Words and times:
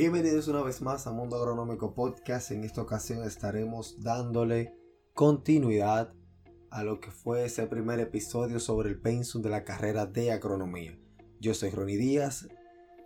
Bienvenidos 0.00 0.48
una 0.48 0.62
vez 0.62 0.80
más 0.80 1.06
a 1.06 1.12
Mundo 1.12 1.36
Agronómico 1.36 1.92
Podcast. 1.92 2.52
En 2.52 2.64
esta 2.64 2.80
ocasión 2.80 3.22
estaremos 3.22 4.00
dándole 4.00 4.74
continuidad 5.12 6.14
a 6.70 6.84
lo 6.84 7.00
que 7.00 7.10
fue 7.10 7.44
ese 7.44 7.66
primer 7.66 8.00
episodio 8.00 8.60
sobre 8.60 8.88
el 8.88 8.98
pensum 8.98 9.42
de 9.42 9.50
la 9.50 9.62
carrera 9.62 10.06
de 10.06 10.32
agronomía. 10.32 10.98
Yo 11.38 11.52
soy 11.52 11.68
Ronnie 11.68 11.98
Díaz 11.98 12.48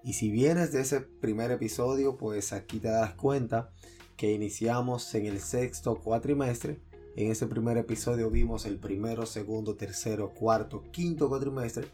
y 0.05 0.13
si 0.13 0.31
vienes 0.31 0.71
de 0.71 0.83
ese 0.83 1.01
primer 1.01 1.51
episodio, 1.51 2.17
pues 2.17 2.53
aquí 2.53 2.79
te 2.79 2.91
das 2.91 3.15
cuenta 3.15 3.73
que 4.17 4.31
iniciamos 4.31 5.13
en 5.17 5.27
el 5.27 5.41
sexto 5.41 5.97
cuatrimestre. 5.97 6.81
En 7.17 7.29
ese 7.29 7.49
primer 7.49 7.77
episodio 7.77 8.31
vimos 8.31 8.67
el 8.67 8.79
primero, 8.79 9.27
segundo, 9.27 9.75
tercero, 9.75 10.33
cuarto, 10.33 10.85
quinto 10.93 11.29
cuatrimestre 11.29 11.89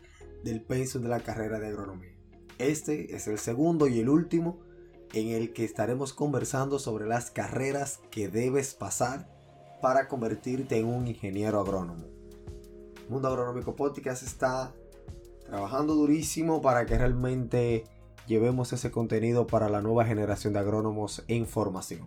del 0.45 0.61
pensum 0.61 1.01
de 1.01 1.09
la 1.09 1.21
carrera 1.21 1.59
de 1.59 1.69
agronomía. 1.69 2.15
Este 2.59 3.17
es 3.17 3.29
el 3.29 3.39
segundo 3.39 3.89
y 3.89 4.01
el 4.01 4.11
último 4.11 4.69
en 5.13 5.29
el 5.29 5.53
que 5.53 5.65
estaremos 5.65 6.13
conversando 6.13 6.79
sobre 6.79 7.07
las 7.07 7.31
carreras 7.31 8.01
que 8.11 8.29
debes 8.29 8.75
pasar 8.75 9.29
para 9.81 10.09
convertirte 10.09 10.79
en 10.79 10.87
un 10.87 11.09
ingeniero 11.09 11.61
agrónomo. 11.61 12.07
Mundo 13.09 13.29
Agronómico 13.29 13.75
Podcast 13.75 14.23
está 14.23 14.73
trabajando 15.45 15.95
durísimo 15.95 16.63
para 16.63 16.87
que 16.87 16.97
realmente 16.97 17.85
llevemos 18.27 18.73
ese 18.73 18.91
contenido 18.91 19.47
para 19.47 19.69
la 19.69 19.83
nueva 19.83 20.05
generación 20.05 20.53
de 20.53 20.61
agrónomos 20.61 21.25
en 21.27 21.47
formación. 21.47 22.07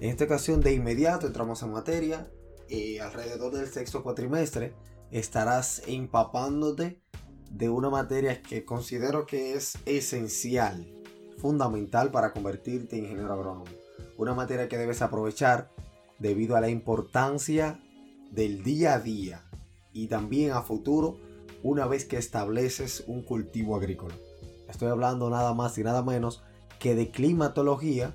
En 0.00 0.10
esta 0.10 0.24
ocasión 0.24 0.60
de 0.60 0.72
inmediato 0.72 1.26
entramos 1.26 1.62
en 1.62 1.72
materia 1.72 2.30
y 2.68 2.98
alrededor 2.98 3.52
del 3.52 3.68
sexto 3.68 4.02
cuatrimestre 4.02 4.74
estarás 5.10 5.82
empapándote 5.86 7.02
de 7.50 7.68
una 7.68 7.90
materia 7.90 8.40
que 8.42 8.64
considero 8.64 9.26
que 9.26 9.54
es 9.54 9.76
esencial 9.84 11.01
fundamental 11.38 12.10
para 12.10 12.32
convertirte 12.32 12.96
en 12.98 13.04
ingeniero 13.04 13.32
agrónomo. 13.32 13.64
Una 14.16 14.34
materia 14.34 14.68
que 14.68 14.78
debes 14.78 15.02
aprovechar 15.02 15.70
debido 16.18 16.56
a 16.56 16.60
la 16.60 16.68
importancia 16.68 17.80
del 18.30 18.62
día 18.62 18.94
a 18.94 19.00
día 19.00 19.44
y 19.92 20.06
también 20.06 20.52
a 20.52 20.62
futuro 20.62 21.18
una 21.62 21.86
vez 21.86 22.04
que 22.04 22.16
estableces 22.16 23.04
un 23.06 23.22
cultivo 23.22 23.76
agrícola. 23.76 24.14
Estoy 24.68 24.88
hablando 24.88 25.28
nada 25.30 25.52
más 25.54 25.76
y 25.78 25.84
nada 25.84 26.02
menos 26.02 26.42
que 26.78 26.94
de 26.94 27.10
climatología 27.10 28.14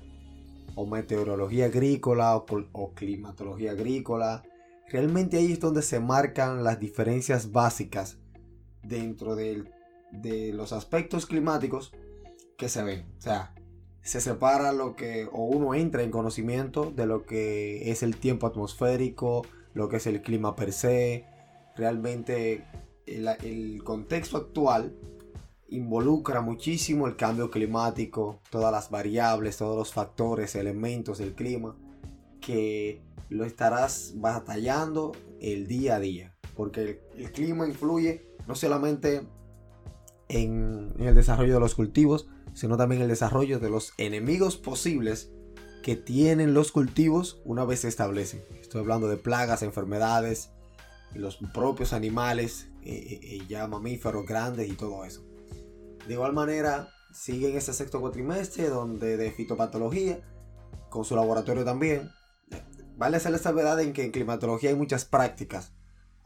o 0.74 0.86
meteorología 0.86 1.66
agrícola 1.66 2.36
o, 2.36 2.94
climatología 2.94 3.72
agrícola. 3.72 4.42
Realmente 4.88 5.36
ahí 5.36 5.52
es 5.52 5.60
donde 5.60 5.82
se 5.82 6.00
marcan 6.00 6.64
las 6.64 6.80
diferencias 6.80 7.52
básicas 7.52 8.18
dentro 8.82 9.36
de 9.36 9.64
los 10.54 10.72
aspectos 10.72 11.26
climáticos 11.26 11.92
que 12.58 12.68
se 12.68 12.82
ven. 12.82 13.06
O 13.16 13.20
sea, 13.22 13.54
se 14.02 14.20
separa 14.20 14.72
lo 14.72 14.96
que, 14.96 15.26
o 15.32 15.44
uno 15.44 15.74
entra 15.74 16.02
en 16.02 16.10
conocimiento 16.10 16.90
de 16.90 17.06
lo 17.06 17.24
que 17.24 17.90
es 17.90 18.02
el 18.02 18.16
tiempo 18.16 18.46
atmosférico, 18.46 19.46
lo 19.72 19.88
que 19.88 19.96
es 19.96 20.06
el 20.06 20.20
clima 20.20 20.56
per 20.56 20.72
se. 20.72 21.24
Realmente 21.76 22.66
el, 23.06 23.82
contexto 23.84 24.36
actual 24.36 24.92
involucra 25.68 26.40
muchísimo 26.40 27.06
el 27.06 27.16
cambio 27.16 27.50
climático, 27.50 28.40
todas 28.50 28.72
las 28.72 28.90
variables, 28.90 29.56
todos 29.56 29.76
los 29.76 29.92
factores, 29.92 30.56
elementos 30.56 31.18
del 31.18 31.34
clima, 31.34 31.76
que 32.40 33.02
lo 33.28 33.44
estarás 33.44 34.14
batallando 34.16 35.12
el 35.40 35.68
día 35.68 35.96
a 35.96 36.00
día. 36.00 36.34
Porque 36.56 37.02
el, 37.14 37.30
clima 37.30 37.68
influye 37.68 38.26
no 38.48 38.56
solamente 38.56 39.28
en, 40.28 40.94
el 40.98 41.14
desarrollo 41.14 41.54
de 41.54 41.60
los 41.60 41.76
cultivos, 41.76 42.28
sino 42.58 42.76
también 42.76 43.02
el 43.02 43.08
desarrollo 43.08 43.60
de 43.60 43.70
los 43.70 43.92
enemigos 43.98 44.56
posibles 44.56 45.30
que 45.80 45.94
tienen 45.94 46.54
los 46.54 46.72
cultivos 46.72 47.40
una 47.44 47.64
vez 47.64 47.82
se 47.82 47.88
establecen. 47.88 48.42
Estoy 48.60 48.80
hablando 48.80 49.06
de 49.06 49.16
plagas, 49.16 49.62
enfermedades, 49.62 50.50
los 51.14 51.38
propios 51.54 51.92
animales, 51.92 52.66
eh, 52.82 52.96
eh, 52.96 53.20
eh, 53.22 53.42
ya 53.48 53.68
mamíferos 53.68 54.26
grandes 54.26 54.68
y 54.68 54.72
todo 54.72 55.04
eso. 55.04 55.24
De 56.08 56.14
igual 56.14 56.32
manera, 56.32 56.88
sigue 57.12 57.48
en 57.48 57.56
ese 57.56 57.72
sexto 57.72 58.00
cuatrimestre 58.00 58.68
donde 58.68 59.16
de 59.16 59.30
fitopatología, 59.30 60.20
con 60.90 61.04
su 61.04 61.14
laboratorio 61.14 61.64
también. 61.64 62.10
Vale 62.96 63.18
hacer 63.18 63.30
la 63.30 63.38
salvedad 63.38 63.78
en 63.80 63.92
que 63.92 64.04
en 64.04 64.10
climatología 64.10 64.70
hay 64.70 64.76
muchas 64.76 65.04
prácticas 65.04 65.77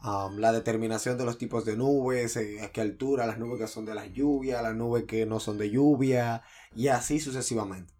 la 0.03 0.51
determinación 0.51 1.17
de 1.17 1.23
los 1.23 1.37
tipos 1.37 1.63
de 1.63 1.77
nubes, 1.77 2.35
eh, 2.35 2.61
a 2.61 2.71
qué 2.71 2.81
altura, 2.81 3.25
las 3.25 3.39
nubes 3.39 3.59
que 3.59 3.67
son 3.67 3.85
de 3.85 3.95
la 3.95 4.05
lluvia, 4.05 4.61
las 4.61 4.75
nubes 4.75 5.05
que 5.05 5.25
no 5.25 5.39
son 5.39 5.57
de 5.57 5.69
lluvia, 5.69 6.43
y 6.75 6.89
así 6.89 7.19
sucesivamente. 7.19 7.93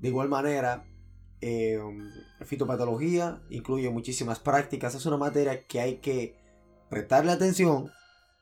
De 0.00 0.08
igual 0.08 0.28
manera, 0.28 0.84
eh, 1.40 1.80
fitopatología 2.44 3.40
incluye 3.48 3.88
muchísimas 3.88 4.38
prácticas, 4.38 4.94
es 4.94 5.06
una 5.06 5.16
materia 5.16 5.66
que 5.66 5.80
hay 5.80 5.96
que 5.96 6.36
prestarle 6.90 7.32
atención. 7.32 7.90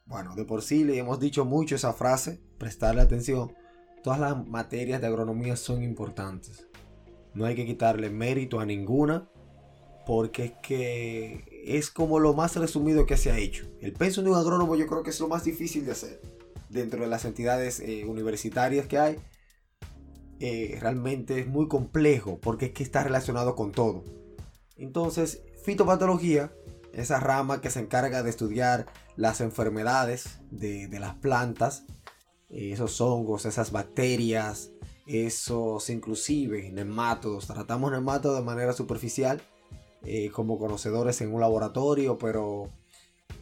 Bueno, 0.06 0.34
de 0.34 0.44
por 0.44 0.62
sí 0.62 0.82
le 0.82 0.98
hemos 0.98 1.20
dicho 1.20 1.44
mucho 1.44 1.76
esa 1.76 1.92
frase, 1.92 2.41
prestarle 2.58 3.03
atención. 3.03 3.54
Todas 4.03 4.19
las 4.19 4.44
materias 4.47 5.00
de 5.00 5.06
agronomía 5.06 5.54
son 5.54 5.84
importantes. 5.84 6.66
No 7.34 7.44
hay 7.44 7.54
que 7.54 7.66
quitarle 7.66 8.10
mérito 8.10 8.58
a 8.58 8.66
ninguna 8.66 9.28
porque 10.06 10.44
es 10.47 10.53
que 10.62 11.57
es 11.76 11.90
como 11.90 12.18
lo 12.18 12.34
más 12.34 12.56
resumido 12.56 13.04
que 13.04 13.16
se 13.16 13.30
ha 13.30 13.38
hecho. 13.38 13.66
El 13.80 13.92
pensum 13.92 14.24
de 14.24 14.30
un 14.30 14.36
agrónomo 14.36 14.74
yo 14.74 14.86
creo 14.86 15.02
que 15.02 15.10
es 15.10 15.20
lo 15.20 15.28
más 15.28 15.44
difícil 15.44 15.84
de 15.84 15.92
hacer 15.92 16.20
dentro 16.68 17.00
de 17.00 17.08
las 17.08 17.24
entidades 17.24 17.80
eh, 17.80 18.04
universitarias 18.06 18.86
que 18.86 18.98
hay. 18.98 19.16
Eh, 20.40 20.78
realmente 20.80 21.40
es 21.40 21.46
muy 21.46 21.68
complejo 21.68 22.38
porque 22.40 22.66
es 22.66 22.72
que 22.72 22.82
está 22.82 23.02
relacionado 23.02 23.54
con 23.54 23.72
todo. 23.72 24.04
Entonces, 24.76 25.42
fitopatología, 25.64 26.52
esa 26.92 27.20
rama 27.20 27.60
que 27.60 27.70
se 27.70 27.80
encarga 27.80 28.22
de 28.22 28.30
estudiar 28.30 28.86
las 29.16 29.40
enfermedades 29.40 30.38
de, 30.50 30.88
las 30.98 31.16
plantas, 31.16 31.84
eh, 32.48 32.70
esos 32.72 33.00
hongos, 33.00 33.44
esas 33.44 33.72
bacterias, 33.72 34.70
esos 35.06 35.90
inclusive 35.90 36.70
nematodos. 36.70 37.46
Tratamos 37.46 37.90
nematodos 37.90 38.38
de 38.38 38.44
manera 38.44 38.72
superficial 38.72 39.42
eh, 40.04 40.31
como 40.31 40.59
conocedores 40.59 41.20
en 41.20 41.32
un 41.32 41.41
laboratorio, 41.41 42.19
pero 42.19 42.70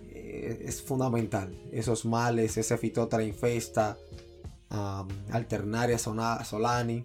eh, 0.09 0.65
es 0.67 0.83
fundamental. 0.83 1.57
Esos 1.73 2.05
males, 2.05 2.57
ese 2.57 2.79
fitotra 2.79 3.23
infesta, 3.23 3.97
alternaria 5.31 5.97
solani, 5.97 7.05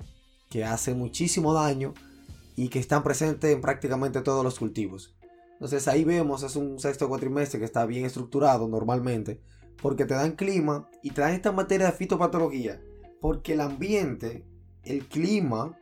que 0.50 0.66
hace 0.66 0.94
muchísimo 0.94 1.54
daño 1.54 1.94
y 2.56 2.70
que 2.70 2.80
están 2.80 3.04
presentes 3.04 3.54
en 3.54 3.62
prácticamente 3.62 4.22
todos 4.22 4.44
los 4.44 4.60
cultivos. 4.60 5.16
Entonces 5.54 5.88
ahí 5.88 6.04
vemos, 6.04 6.44
es 6.44 6.56
un 6.56 6.80
sexto 6.80 7.08
cuatrimestre 7.08 7.60
que 7.60 7.66
está 7.66 7.86
bien 7.86 8.06
estructurado 8.06 8.68
normalmente, 8.68 9.40
porque 9.82 10.06
te 10.06 10.16
dan 10.16 10.36
clima 10.36 10.90
y 11.04 11.12
te 11.12 11.22
dan 11.22 11.34
esta 11.34 11.52
materia 11.52 11.88
de 11.88 11.92
fitopatología, 11.94 12.82
porque 13.20 13.54
el 13.54 13.62
ambiente, 13.62 14.44
el 14.84 15.08
clima, 15.08 15.78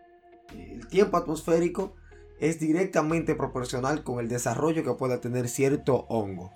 el 0.53 0.87
tiempo 0.87 1.17
atmosférico 1.17 1.95
es 2.39 2.59
directamente 2.59 3.35
proporcional 3.35 4.03
con 4.03 4.19
el 4.19 4.29
desarrollo 4.29 4.83
que 4.83 4.93
pueda 4.93 5.19
tener 5.19 5.49
cierto 5.49 6.05
hongo. 6.09 6.51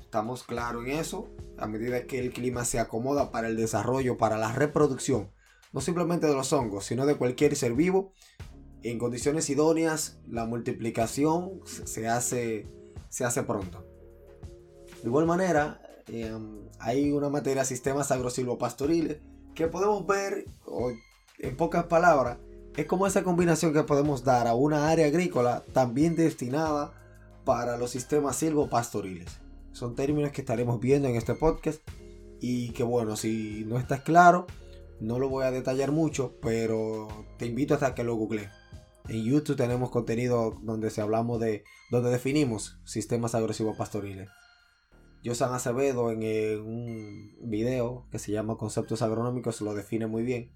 Estamos 0.00 0.42
claros 0.42 0.84
en 0.86 0.92
eso, 0.92 1.28
a 1.56 1.66
medida 1.66 2.06
que 2.06 2.18
el 2.18 2.32
clima 2.32 2.64
se 2.64 2.78
acomoda 2.78 3.30
para 3.30 3.48
el 3.48 3.56
desarrollo, 3.56 4.18
para 4.18 4.36
la 4.36 4.52
reproducción, 4.52 5.30
no 5.72 5.80
simplemente 5.80 6.26
de 6.26 6.34
los 6.34 6.52
hongos, 6.52 6.84
sino 6.84 7.06
de 7.06 7.16
cualquier 7.16 7.56
ser 7.56 7.74
vivo, 7.74 8.12
en 8.82 8.98
condiciones 8.98 9.48
idóneas, 9.50 10.18
la 10.26 10.46
multiplicación 10.46 11.60
se 11.64 12.08
hace, 12.08 12.66
se 13.08 13.24
hace 13.24 13.42
pronto. 13.42 13.84
De 15.02 15.08
igual 15.08 15.26
manera, 15.26 15.80
em, 16.08 16.68
hay 16.78 17.12
una 17.12 17.28
materia 17.28 17.64
sistemas 17.64 18.10
agrosilvopastoriles 18.10 19.18
que 19.54 19.68
podemos 19.68 20.06
ver, 20.06 20.44
en 21.38 21.56
pocas 21.56 21.84
palabras, 21.84 22.38
es 22.76 22.86
como 22.86 23.06
esa 23.06 23.24
combinación 23.24 23.72
que 23.72 23.82
podemos 23.82 24.24
dar 24.24 24.46
a 24.46 24.54
una 24.54 24.88
área 24.90 25.06
agrícola 25.06 25.62
también 25.72 26.16
destinada 26.16 26.92
para 27.44 27.76
los 27.76 27.90
sistemas 27.90 28.36
silvopastoriles. 28.36 29.40
Son 29.72 29.94
términos 29.94 30.32
que 30.32 30.42
estaremos 30.42 30.80
viendo 30.80 31.08
en 31.08 31.16
este 31.16 31.34
podcast 31.34 31.80
y 32.40 32.70
que 32.70 32.82
bueno, 32.82 33.16
si 33.16 33.64
no 33.66 33.78
estás 33.78 34.00
claro, 34.00 34.46
no 35.00 35.18
lo 35.18 35.28
voy 35.28 35.44
a 35.44 35.50
detallar 35.50 35.92
mucho, 35.92 36.36
pero 36.40 37.08
te 37.38 37.46
invito 37.46 37.74
hasta 37.74 37.94
que 37.94 38.04
lo 38.04 38.14
googlees. 38.14 38.50
En 39.08 39.24
YouTube 39.24 39.56
tenemos 39.56 39.90
contenido 39.90 40.56
donde 40.62 40.90
se 40.90 41.00
hablamos 41.00 41.40
de, 41.40 41.64
donde 41.90 42.10
definimos 42.10 42.78
sistemas 42.84 43.34
agresivos 43.34 43.76
pastoriles. 43.76 44.28
San 45.34 45.52
Acevedo 45.52 46.10
en 46.10 46.60
un 46.62 47.36
video 47.42 48.06
que 48.10 48.18
se 48.18 48.32
llama 48.32 48.56
Conceptos 48.56 49.02
Agronómicos 49.02 49.60
lo 49.60 49.74
define 49.74 50.06
muy 50.06 50.22
bien. 50.22 50.52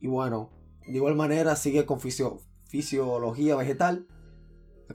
Y 0.00 0.08
bueno, 0.08 0.50
de 0.86 0.96
igual 0.96 1.16
manera 1.16 1.56
sigue 1.56 1.86
con 1.86 2.00
fisiología 2.00 3.56
vegetal, 3.56 4.06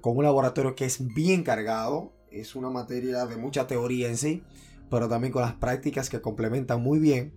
con 0.01 0.17
un 0.17 0.23
laboratorio 0.23 0.75
que 0.75 0.85
es 0.85 1.13
bien 1.13 1.43
cargado, 1.43 2.13
es 2.31 2.55
una 2.55 2.69
materia 2.69 3.25
de 3.25 3.37
mucha 3.37 3.67
teoría 3.67 4.07
en 4.07 4.17
sí, 4.17 4.43
pero 4.89 5.07
también 5.07 5.33
con 5.33 5.41
las 5.41 5.53
prácticas 5.53 6.09
que 6.09 6.21
complementan 6.21 6.81
muy 6.81 6.99
bien. 6.99 7.33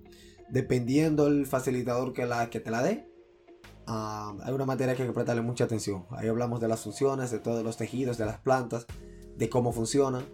dependiendo 0.50 1.28
el 1.28 1.46
facilitador 1.46 2.12
que, 2.12 2.26
la, 2.26 2.50
que 2.50 2.60
te 2.60 2.70
la 2.70 2.82
dé, 2.82 3.08
ah, 3.86 4.36
hay 4.42 4.52
una 4.52 4.66
materia 4.66 4.94
que 4.94 5.02
hay 5.02 5.08
que 5.08 5.14
prestarle 5.14 5.40
mucha 5.40 5.64
atención. 5.64 6.04
Ahí 6.10 6.28
hablamos 6.28 6.60
de 6.60 6.68
las 6.68 6.80
funciones, 6.80 7.30
de 7.30 7.38
todos 7.38 7.64
los 7.64 7.78
tejidos, 7.78 8.18
de 8.18 8.26
las 8.26 8.38
plantas, 8.38 8.86
de 9.36 9.48
cómo 9.48 9.72
funcionan. 9.72 10.24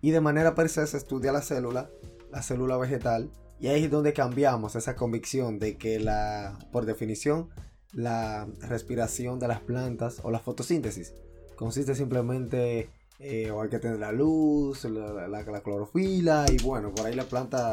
Y 0.00 0.12
de 0.12 0.20
manera 0.20 0.54
per 0.54 0.68
se 0.68 0.86
se 0.86 0.96
estudia 0.96 1.32
la 1.32 1.42
célula, 1.42 1.90
la 2.30 2.40
célula 2.42 2.76
vegetal, 2.76 3.32
y 3.62 3.68
ahí 3.68 3.84
es 3.84 3.90
donde 3.90 4.12
cambiamos 4.12 4.74
esa 4.74 4.96
convicción 4.96 5.60
de 5.60 5.78
que 5.78 6.00
la, 6.00 6.58
por 6.72 6.84
definición, 6.84 7.48
la 7.92 8.48
respiración 8.60 9.38
de 9.38 9.46
las 9.46 9.60
plantas 9.60 10.20
o 10.24 10.32
la 10.32 10.40
fotosíntesis 10.40 11.14
consiste 11.54 11.94
simplemente 11.94 12.90
eh, 13.20 13.52
o 13.52 13.62
hay 13.62 13.68
que 13.68 13.78
tener 13.78 14.00
la 14.00 14.10
luz, 14.10 14.84
la, 14.84 15.62
clorofila 15.62 16.44
y 16.50 16.60
bueno, 16.60 16.92
por 16.92 17.06
ahí 17.06 17.14
la 17.14 17.22
planta 17.22 17.72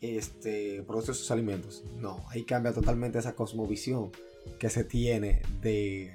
este, 0.00 0.84
produce 0.84 1.14
sus 1.14 1.32
alimentos. 1.32 1.82
No, 1.96 2.24
ahí 2.28 2.44
cambia 2.44 2.72
totalmente 2.72 3.18
esa 3.18 3.34
cosmovisión 3.34 4.12
que 4.60 4.70
se 4.70 4.84
tiene 4.84 5.42
de, 5.60 6.12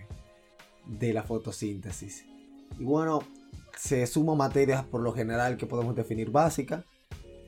de 0.86 1.12
la 1.12 1.24
fotosíntesis. 1.24 2.24
Y 2.80 2.86
bueno, 2.86 3.20
se 3.78 4.08
suman 4.08 4.38
materias 4.38 4.86
por 4.86 5.02
lo 5.02 5.12
general 5.12 5.58
que 5.58 5.66
podemos 5.66 5.94
definir 5.94 6.32
básicas. 6.32 6.86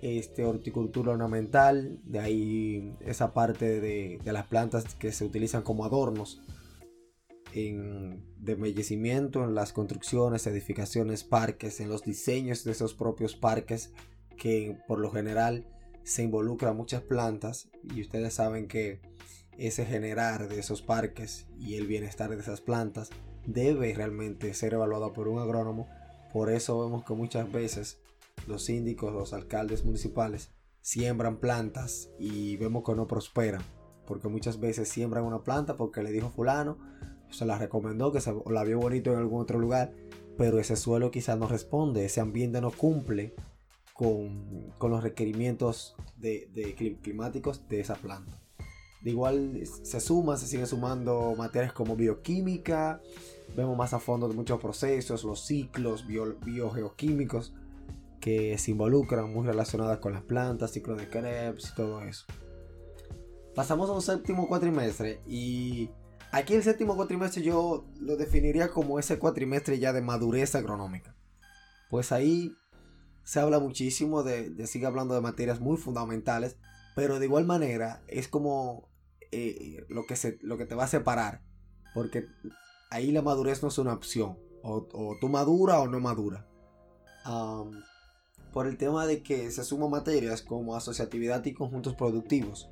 Este, 0.07 0.45
horticultura 0.45 1.13
ornamental, 1.13 1.99
de 2.03 2.19
ahí 2.19 2.95
esa 2.99 3.33
parte 3.33 3.81
de, 3.81 4.19
las 4.23 4.45
plantas 4.45 4.93
que 4.93 5.11
se 5.11 5.25
utilizan 5.25 5.63
como 5.63 5.83
adornos 5.83 6.43
en, 7.55 8.23
de 8.37 8.51
embellecimiento 8.51 9.43
en 9.43 9.55
las 9.55 9.73
construcciones, 9.73 10.45
edificaciones, 10.45 11.23
parques, 11.23 11.79
en 11.79 11.89
los 11.89 12.03
diseños 12.03 12.63
de 12.63 12.73
esos 12.73 12.93
propios 12.93 13.35
parques 13.35 13.93
que 14.37 14.77
por 14.87 14.99
lo 14.99 15.09
general 15.09 15.65
se 16.03 16.21
involucran 16.21 16.77
muchas 16.77 17.01
plantas 17.01 17.71
y 17.81 18.01
ustedes 18.01 18.35
saben 18.35 18.67
que 18.67 19.01
ese 19.57 19.87
generar 19.87 20.49
de 20.49 20.59
esos 20.59 20.83
parques 20.83 21.47
y 21.57 21.77
el 21.77 21.87
bienestar 21.87 22.29
de 22.29 22.39
esas 22.39 22.61
plantas 22.61 23.09
debe 23.47 23.91
realmente 23.95 24.53
ser 24.53 24.75
evaluado 24.75 25.13
por 25.13 25.27
un 25.27 25.39
agrónomo. 25.39 25.89
Por 26.31 26.51
eso 26.51 26.79
vemos 26.79 27.03
que 27.05 27.15
muchas 27.15 27.51
veces 27.51 27.97
los 28.47 28.63
síndicos, 28.63 29.13
los 29.13 29.33
alcaldes 29.33 29.85
municipales 29.85 30.51
siembran 30.81 31.37
plantas 31.37 32.11
y 32.19 32.57
vemos 32.57 32.83
que 32.83 32.95
no 32.95 33.07
prosperan. 33.07 33.61
Porque 34.05 34.27
muchas 34.27 34.59
veces 34.59 34.87
siembran 34.87 35.23
una 35.23 35.43
planta 35.43 35.77
porque 35.77 36.03
le 36.03 36.11
dijo 36.11 36.29
fulano 36.29 36.77
se 37.29 37.45
la 37.45 37.57
recomendó, 37.57 38.11
que 38.11 38.21
se, 38.21 38.33
la 38.49 38.63
vio 38.63 38.79
bonito 38.79 39.11
en 39.11 39.19
algún 39.19 39.41
otro 39.41 39.59
lugar, 39.59 39.93
pero 40.37 40.59
ese 40.59 40.75
suelo 40.75 41.11
quizás 41.11 41.37
no 41.37 41.47
responde, 41.47 42.05
ese 42.05 42.21
ambiente 42.21 42.61
no 42.61 42.71
cumple 42.71 43.35
con, 43.93 44.73
los 44.79 45.03
requerimientos 45.03 45.95
de, 46.17 46.49
climáticos 47.01 47.67
de 47.67 47.79
esa 47.79 47.95
planta. 47.95 48.41
De 49.01 49.11
igual 49.11 49.61
se 49.65 49.99
suma, 49.99 50.35
se 50.37 50.47
siguen 50.47 50.65
sumando 50.65 51.35
materias 51.37 51.73
como 51.73 51.95
bioquímica, 51.95 53.01
vemos 53.55 53.77
más 53.77 53.93
a 53.93 53.99
fondo 53.99 54.27
de 54.27 54.33
muchos 54.33 54.59
procesos, 54.59 55.23
los 55.23 55.45
ciclos 55.45 56.05
biogeoquímicos 56.07 57.53
que 58.19 58.57
se 58.57 58.71
involucran 58.71 59.31
muy 59.31 59.45
relacionadas 59.45 59.99
con 59.99 60.13
las 60.13 60.23
plantas, 60.23 60.71
ciclo 60.71 60.95
de 60.95 61.09
Krebs 61.09 61.71
y 61.71 61.75
todo 61.75 62.01
eso. 62.01 62.25
Pasamos 63.53 63.89
a 63.89 63.93
un 63.93 64.01
séptimo 64.01 64.47
cuatrimestre 64.47 65.21
y 65.27 65.89
Aquí 66.35 66.53
el 66.53 66.63
séptimo 66.63 66.97
cuatrimestre 66.97 67.41
yo 67.41 67.85
lo 68.01 68.17
definiría 68.17 68.67
como 68.67 68.99
ese 68.99 69.17
cuatrimestre 69.19 69.79
ya 69.79 69.93
de 69.93 70.01
madurez 70.01 70.53
agronómica. 70.53 71.15
Pues 71.89 72.11
ahí 72.11 72.53
se 73.23 73.39
habla 73.39 73.59
muchísimo 73.59 74.21
de, 74.21 74.67
sigue 74.67 74.85
hablando 74.85 75.15
de 75.15 75.21
materias 75.21 75.61
muy 75.61 75.77
fundamentales, 75.77 76.57
pero 76.93 77.19
de 77.19 77.25
igual 77.27 77.45
manera 77.45 78.03
es 78.07 78.27
como 78.27 78.89
eh, 79.31 79.85
lo, 79.87 80.05
que 80.05 80.17
se, 80.17 80.37
lo 80.41 80.57
que 80.57 80.65
te 80.65 80.75
va 80.75 80.83
a 80.83 80.89
separar, 80.89 81.41
porque 81.93 82.27
ahí 82.91 83.13
la 83.13 83.21
madurez 83.21 83.61
no 83.63 83.69
es 83.69 83.77
una 83.77 83.93
opción, 83.93 84.37
o, 84.61 85.15
tú 85.21 85.29
madura 85.29 85.79
o 85.79 85.87
no 85.87 86.01
madura. 86.01 86.49
Por 88.55 88.67
el 88.67 88.77
tema 88.77 89.05
de 89.05 89.21
que 89.21 89.51
se 89.51 89.65
suman 89.65 89.89
materias 89.89 90.41
como 90.41 90.77
asociatividad 90.77 91.43
y 91.43 91.51
conjuntos 91.51 91.93
productivos, 91.93 92.69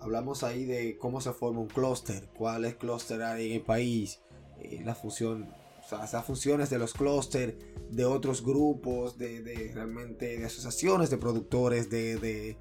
hablamos 0.00 0.42
ahí 0.42 0.64
de 0.64 0.98
cómo 0.98 1.20
se 1.20 1.32
forma 1.32 1.60
un 1.60 1.68
clúster, 1.68 2.28
cuáles 2.36 2.74
clúster 2.74 3.22
hay 3.22 3.50
en 3.50 3.52
el 3.58 3.62
país, 3.62 4.20
eh, 4.58 4.82
la 4.84 4.96
función, 4.96 5.48
o 5.80 5.88
sea, 5.88 6.04
esas 6.04 6.24
funciones 6.24 6.70
de 6.70 6.78
los 6.80 6.92
clústeres, 6.92 7.54
de 7.88 8.04
otros 8.04 8.44
grupos, 8.44 9.16
de, 9.16 9.70
realmente 9.72 10.38
de 10.38 10.44
asociaciones 10.44 11.08
de 11.08 11.18
productores, 11.18 11.88
de, 11.88 12.56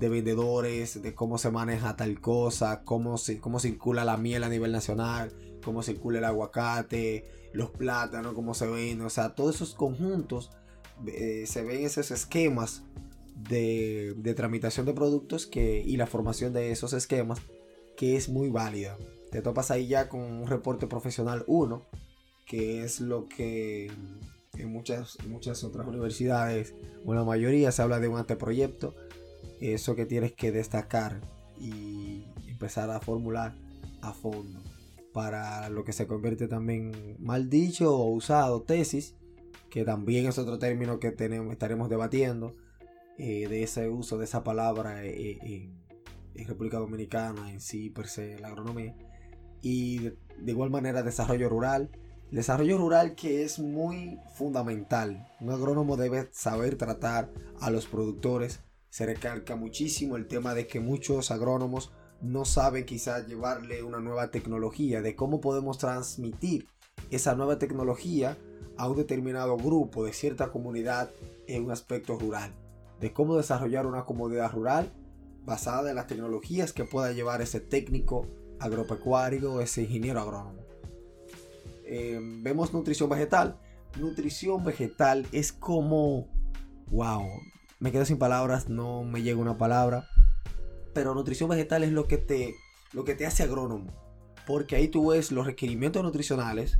vendedores, 0.00 1.02
de 1.02 1.14
cómo 1.14 1.36
se 1.36 1.50
maneja 1.50 1.96
tal 1.96 2.18
cosa, 2.22 2.80
cómo, 2.82 3.16
cómo 3.42 3.60
circula 3.60 4.06
la 4.06 4.16
miel 4.16 4.42
a 4.42 4.48
nivel 4.48 4.72
nacional, 4.72 5.36
cómo 5.62 5.82
circula 5.82 6.20
el 6.20 6.24
aguacate, 6.24 7.28
los 7.52 7.72
plátanos, 7.72 8.32
cómo 8.32 8.54
se 8.54 8.66
ven, 8.66 9.02
o 9.02 9.10
sea, 9.10 9.34
todos 9.34 9.56
esos 9.56 9.74
conjuntos 9.74 10.50
eh, 11.06 11.44
se 11.46 11.62
ven 11.62 11.84
esos 11.84 12.10
esquemas 12.10 12.82
de, 13.48 14.34
tramitación 14.36 14.86
de 14.86 14.94
productos 14.94 15.46
que, 15.46 15.82
y 15.84 15.96
la 15.96 16.06
formación 16.06 16.52
de 16.52 16.70
esos 16.72 16.92
esquemas 16.92 17.40
que 17.96 18.16
es 18.16 18.28
muy 18.28 18.48
válida. 18.48 18.96
Te 19.30 19.42
topas 19.42 19.70
ahí 19.70 19.86
ya 19.88 20.08
con 20.08 20.20
un 20.20 20.46
reporte 20.46 20.86
profesional 20.86 21.44
1, 21.46 21.82
que 22.46 22.84
es 22.84 23.00
lo 23.00 23.28
que 23.28 23.90
en 24.54 24.72
muchas, 24.72 25.18
muchas 25.28 25.64
otras 25.64 25.86
universidades, 25.86 26.74
o 27.04 27.14
la 27.14 27.24
mayoría, 27.24 27.72
se 27.72 27.82
habla 27.82 28.00
de 28.00 28.08
un 28.08 28.18
anteproyecto. 28.18 28.94
Eso 29.60 29.96
que 29.96 30.06
tienes 30.06 30.32
que 30.32 30.52
destacar 30.52 31.20
y 31.58 32.24
empezar 32.46 32.90
a 32.90 33.00
formular 33.00 33.54
a 34.02 34.12
fondo. 34.12 34.62
Para 35.12 35.70
lo 35.70 35.84
que 35.84 35.92
se 35.92 36.06
convierte 36.06 36.46
también 36.46 37.16
mal 37.18 37.48
dicho 37.48 37.96
o 37.96 38.10
usado, 38.10 38.62
tesis, 38.62 39.14
que 39.76 39.84
también 39.84 40.24
es 40.24 40.38
otro 40.38 40.58
término 40.58 40.98
que 40.98 41.12
tenemos, 41.12 41.52
estaremos 41.52 41.90
debatiendo 41.90 42.56
eh, 43.18 43.46
de 43.46 43.62
ese 43.62 43.90
uso 43.90 44.16
de 44.16 44.24
esa 44.24 44.42
palabra 44.42 45.04
eh, 45.04 45.32
eh, 45.32 45.70
en, 46.34 46.48
República 46.48 46.78
Dominicana 46.78 47.52
en 47.52 47.60
sí, 47.60 47.90
per 47.90 48.08
se, 48.08 48.38
la 48.38 48.48
agronomía. 48.48 48.96
Y 49.60 49.98
de, 49.98 50.16
igual 50.46 50.70
manera 50.70 51.02
desarrollo 51.02 51.50
rural. 51.50 51.90
desarrollo 52.30 52.78
rural 52.78 53.14
que 53.14 53.44
es 53.44 53.58
muy 53.58 54.18
fundamental. 54.34 55.28
Un 55.42 55.50
agrónomo 55.50 55.98
debe 55.98 56.30
saber 56.32 56.78
tratar 56.78 57.30
a 57.60 57.68
los 57.68 57.84
productores. 57.84 58.60
Se 58.88 59.04
recalca 59.04 59.56
muchísimo 59.56 60.16
el 60.16 60.26
tema 60.26 60.54
de 60.54 60.66
que 60.66 60.80
muchos 60.80 61.30
agrónomos 61.30 61.92
no 62.22 62.46
saben 62.46 62.86
quizás 62.86 63.26
llevarle 63.28 63.82
una 63.82 64.00
nueva 64.00 64.30
tecnología, 64.30 65.02
de 65.02 65.14
cómo 65.14 65.42
podemos 65.42 65.76
transmitir 65.76 66.66
esa 67.10 67.34
nueva 67.34 67.58
tecnología 67.58 68.38
a 68.76 68.88
un 68.88 68.96
determinado 68.96 69.56
grupo 69.56 70.04
de 70.04 70.12
cierta 70.12 70.48
comunidad 70.48 71.10
en 71.46 71.64
un 71.64 71.70
aspecto 71.70 72.18
rural 72.18 72.52
de 73.00 73.12
cómo 73.12 73.36
desarrollar 73.36 73.86
una 73.86 74.04
comunidad 74.04 74.52
rural 74.52 74.92
basada 75.44 75.90
en 75.90 75.96
las 75.96 76.06
tecnologías 76.06 76.72
que 76.72 76.84
pueda 76.84 77.12
llevar 77.12 77.42
ese 77.42 77.60
técnico 77.60 78.26
agropecuario, 78.58 79.60
ese 79.60 79.82
ingeniero 79.82 80.20
agrónomo. 80.20 80.60
Eh, 81.84 82.18
vemos 82.42 82.72
nutrición 82.72 83.08
vegetal. 83.08 83.58
Nutrición 84.00 84.64
vegetal 84.64 85.26
es 85.32 85.52
como, 85.52 86.28
wow, 86.90 87.22
me 87.78 87.92
quedo 87.92 88.04
sin 88.04 88.18
palabras, 88.18 88.68
no 88.68 89.04
me 89.04 89.22
llega 89.22 89.40
una 89.40 89.56
palabra, 89.56 90.08
pero 90.92 91.14
nutrición 91.14 91.48
vegetal 91.48 91.84
es 91.84 91.92
lo 91.92 92.06
que 92.06 92.18
te, 92.18 92.54
lo 92.92 93.04
que 93.04 93.14
te 93.14 93.26
hace 93.26 93.42
agrónomo, 93.42 93.92
porque 94.46 94.76
ahí 94.76 94.88
tú 94.88 95.10
ves 95.10 95.30
los 95.30 95.46
requerimientos 95.46 96.02
nutricionales 96.02 96.78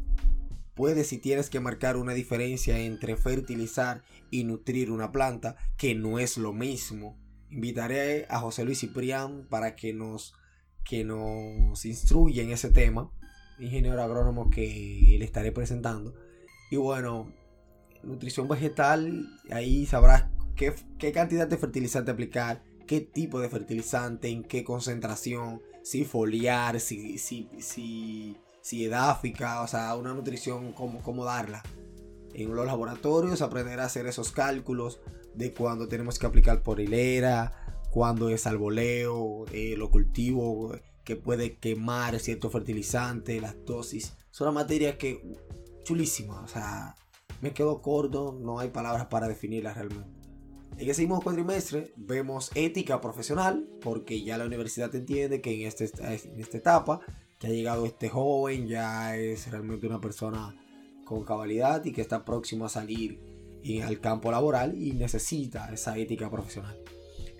Puedes 0.76 1.06
si 1.06 1.16
tienes 1.16 1.48
que 1.48 1.58
marcar 1.58 1.96
una 1.96 2.12
diferencia 2.12 2.78
entre 2.78 3.16
fertilizar 3.16 4.02
y 4.30 4.44
nutrir 4.44 4.90
una 4.90 5.10
planta, 5.10 5.56
que 5.78 5.94
no 5.94 6.18
es 6.18 6.36
lo 6.36 6.52
mismo. 6.52 7.18
Invitaré 7.48 8.26
a 8.28 8.40
José 8.40 8.66
Luis 8.66 8.80
Ciprián 8.80 9.46
para 9.48 9.74
que 9.74 9.94
nos, 9.94 10.34
que 10.84 11.02
nos 11.02 11.82
instruya 11.86 12.42
en 12.42 12.50
ese 12.50 12.68
tema, 12.68 13.10
ingeniero 13.58 14.02
agrónomo 14.02 14.50
que 14.50 15.16
le 15.18 15.24
estaré 15.24 15.50
presentando. 15.50 16.14
Y 16.70 16.76
bueno, 16.76 17.32
nutrición 18.02 18.46
vegetal, 18.46 19.26
ahí 19.50 19.86
sabrás 19.86 20.26
qué, 20.56 20.74
qué 20.98 21.10
cantidad 21.10 21.48
de 21.48 21.56
fertilizante 21.56 22.10
aplicar, 22.10 22.62
qué 22.86 23.00
tipo 23.00 23.40
de 23.40 23.48
fertilizante, 23.48 24.28
en 24.28 24.44
qué 24.44 24.62
concentración, 24.62 25.62
si 25.82 26.04
foliar, 26.04 26.80
si, 26.80 27.16
si, 27.16 27.48
si 27.60 28.36
si 28.66 28.84
edáfica, 28.84 29.62
o 29.62 29.68
sea, 29.68 29.94
una 29.94 30.12
nutrición, 30.12 30.72
cómo, 30.72 31.00
cómo 31.00 31.24
darla. 31.24 31.62
En 32.34 32.52
los 32.52 32.66
laboratorios 32.66 33.40
aprender 33.40 33.78
a 33.78 33.84
hacer 33.84 34.08
esos 34.08 34.32
cálculos 34.32 34.98
de 35.34 35.54
cuando 35.54 35.86
tenemos 35.86 36.18
que 36.18 36.26
aplicar 36.26 36.64
por 36.64 36.80
hilera, 36.80 37.52
cuando 37.92 38.28
es 38.28 38.44
alboleo, 38.44 39.44
eh, 39.52 39.76
lo 39.76 39.88
cultivo 39.92 40.76
que 41.04 41.14
puede 41.14 41.58
quemar 41.58 42.18
cierto 42.18 42.50
fertilizante, 42.50 43.40
las 43.40 43.54
dosis. 43.64 44.16
Es 44.32 44.40
una 44.40 44.50
materia 44.50 44.98
que 44.98 45.22
chulísima, 45.84 46.40
o 46.40 46.48
sea, 46.48 46.96
me 47.42 47.52
quedo 47.52 47.80
corto, 47.80 48.36
no 48.36 48.58
hay 48.58 48.70
palabras 48.70 49.06
para 49.06 49.28
definirla 49.28 49.74
realmente. 49.74 50.10
En 50.76 50.90
ese 50.90 51.02
mismo 51.02 51.22
cuatrimestre 51.22 51.92
vemos 51.94 52.50
ética 52.56 53.00
profesional, 53.00 53.68
porque 53.80 54.24
ya 54.24 54.36
la 54.36 54.44
universidad 54.44 54.92
entiende 54.92 55.40
que 55.40 55.54
en, 55.54 55.68
este, 55.68 55.88
en 56.02 56.40
esta 56.40 56.56
etapa 56.56 57.00
que 57.38 57.46
ha 57.46 57.50
llegado 57.50 57.86
este 57.86 58.08
joven 58.08 58.66
ya 58.66 59.16
es 59.16 59.50
realmente 59.50 59.86
una 59.86 60.00
persona 60.00 60.54
con 61.04 61.24
cabalidad 61.24 61.84
y 61.84 61.92
que 61.92 62.00
está 62.00 62.24
próximo 62.24 62.66
a 62.66 62.68
salir 62.68 63.20
al 63.84 64.00
campo 64.00 64.30
laboral 64.30 64.80
y 64.80 64.92
necesita 64.92 65.72
esa 65.72 65.96
ética 65.98 66.30
profesional. 66.30 66.78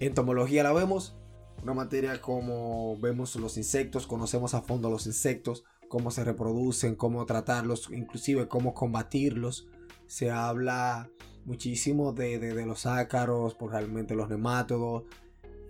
Entomología 0.01 0.63
la 0.63 0.73
vemos, 0.73 1.17
una 1.63 1.73
materia 1.73 2.21
como 2.21 2.99
vemos 2.99 3.37
los 3.37 3.57
insectos, 3.57 4.07
conocemos 4.07 4.55
a 4.55 4.63
fondo 4.63 4.91
los 4.91 5.07
insectos, 5.07 5.65
cómo 5.89 6.11
se 6.11 6.25
reproducen, 6.25 6.97
cómo 6.97 7.25
tratarlos, 7.27 7.91
inclusive 7.91 8.49
cómo 8.49 8.75
combatirlos. 8.75 9.69
Se 10.07 10.31
habla 10.31 11.11
muchísimo 11.45 12.13
de, 12.13 12.67
los 12.67 12.87
ácaros, 12.87 13.55
por 13.55 13.71
realmente 13.71 14.15
los 14.15 14.29
nematodos. 14.29 15.05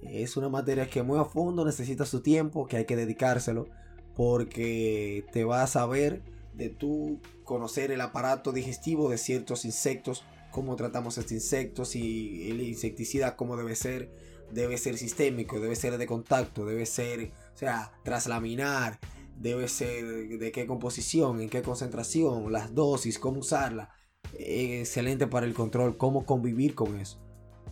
Es 0.02 0.37
una 0.37 0.49
materia 0.49 0.88
que 0.88 1.02
muy 1.02 1.18
a 1.18 1.25
fondo 1.25 1.64
necesita 1.64 2.04
su 2.06 2.21
tiempo, 2.21 2.66
que 2.66 2.78
hay 2.78 2.85
que 2.85 2.97
dedicárselo, 2.97 3.68
porque 4.17 5.25
te 5.31 5.45
vas 5.45 5.77
a 5.77 5.87
ver 5.87 6.23
de 6.55 6.71
tú 6.71 7.21
conocer 7.45 7.91
el 7.91 8.01
aparato 8.01 8.51
digestivo 8.51 9.11
de 9.11 9.19
ciertos 9.19 9.67
insectos, 9.67 10.25
cómo 10.51 10.75
tratamos 10.75 11.19
estos 11.19 11.33
insectos 11.33 11.95
y 11.95 12.51
el 12.51 12.63
insecticida 12.63 13.37
cómo 13.37 13.59
debe 13.59 13.77
ser, 13.77 14.11
debe 14.51 14.79
ser 14.79 14.97
sistémico, 14.97 15.61
debe 15.61 15.77
ser 15.77 15.99
de 15.99 16.07
contacto, 16.07 16.65
debe 16.65 16.87
ser, 16.87 17.31
o 17.55 17.59
sea, 17.59 17.93
traslaminar, 18.05 18.99
debe 19.39 19.69
ser 19.69 20.29
de 20.29 20.51
qué 20.51 20.67
composición, 20.67 21.43
en 21.43 21.51
qué 21.51 21.61
concentración, 21.61 22.51
las 22.51 22.75
dosis, 22.75 23.19
cómo 23.19 23.41
usarla. 23.41 23.91
Excelente 24.39 25.27
para 25.27 25.45
el 25.45 25.53
control, 25.53 25.99
cómo 25.99 26.25
convivir 26.25 26.75
con 26.75 26.99
eso. 26.99 27.21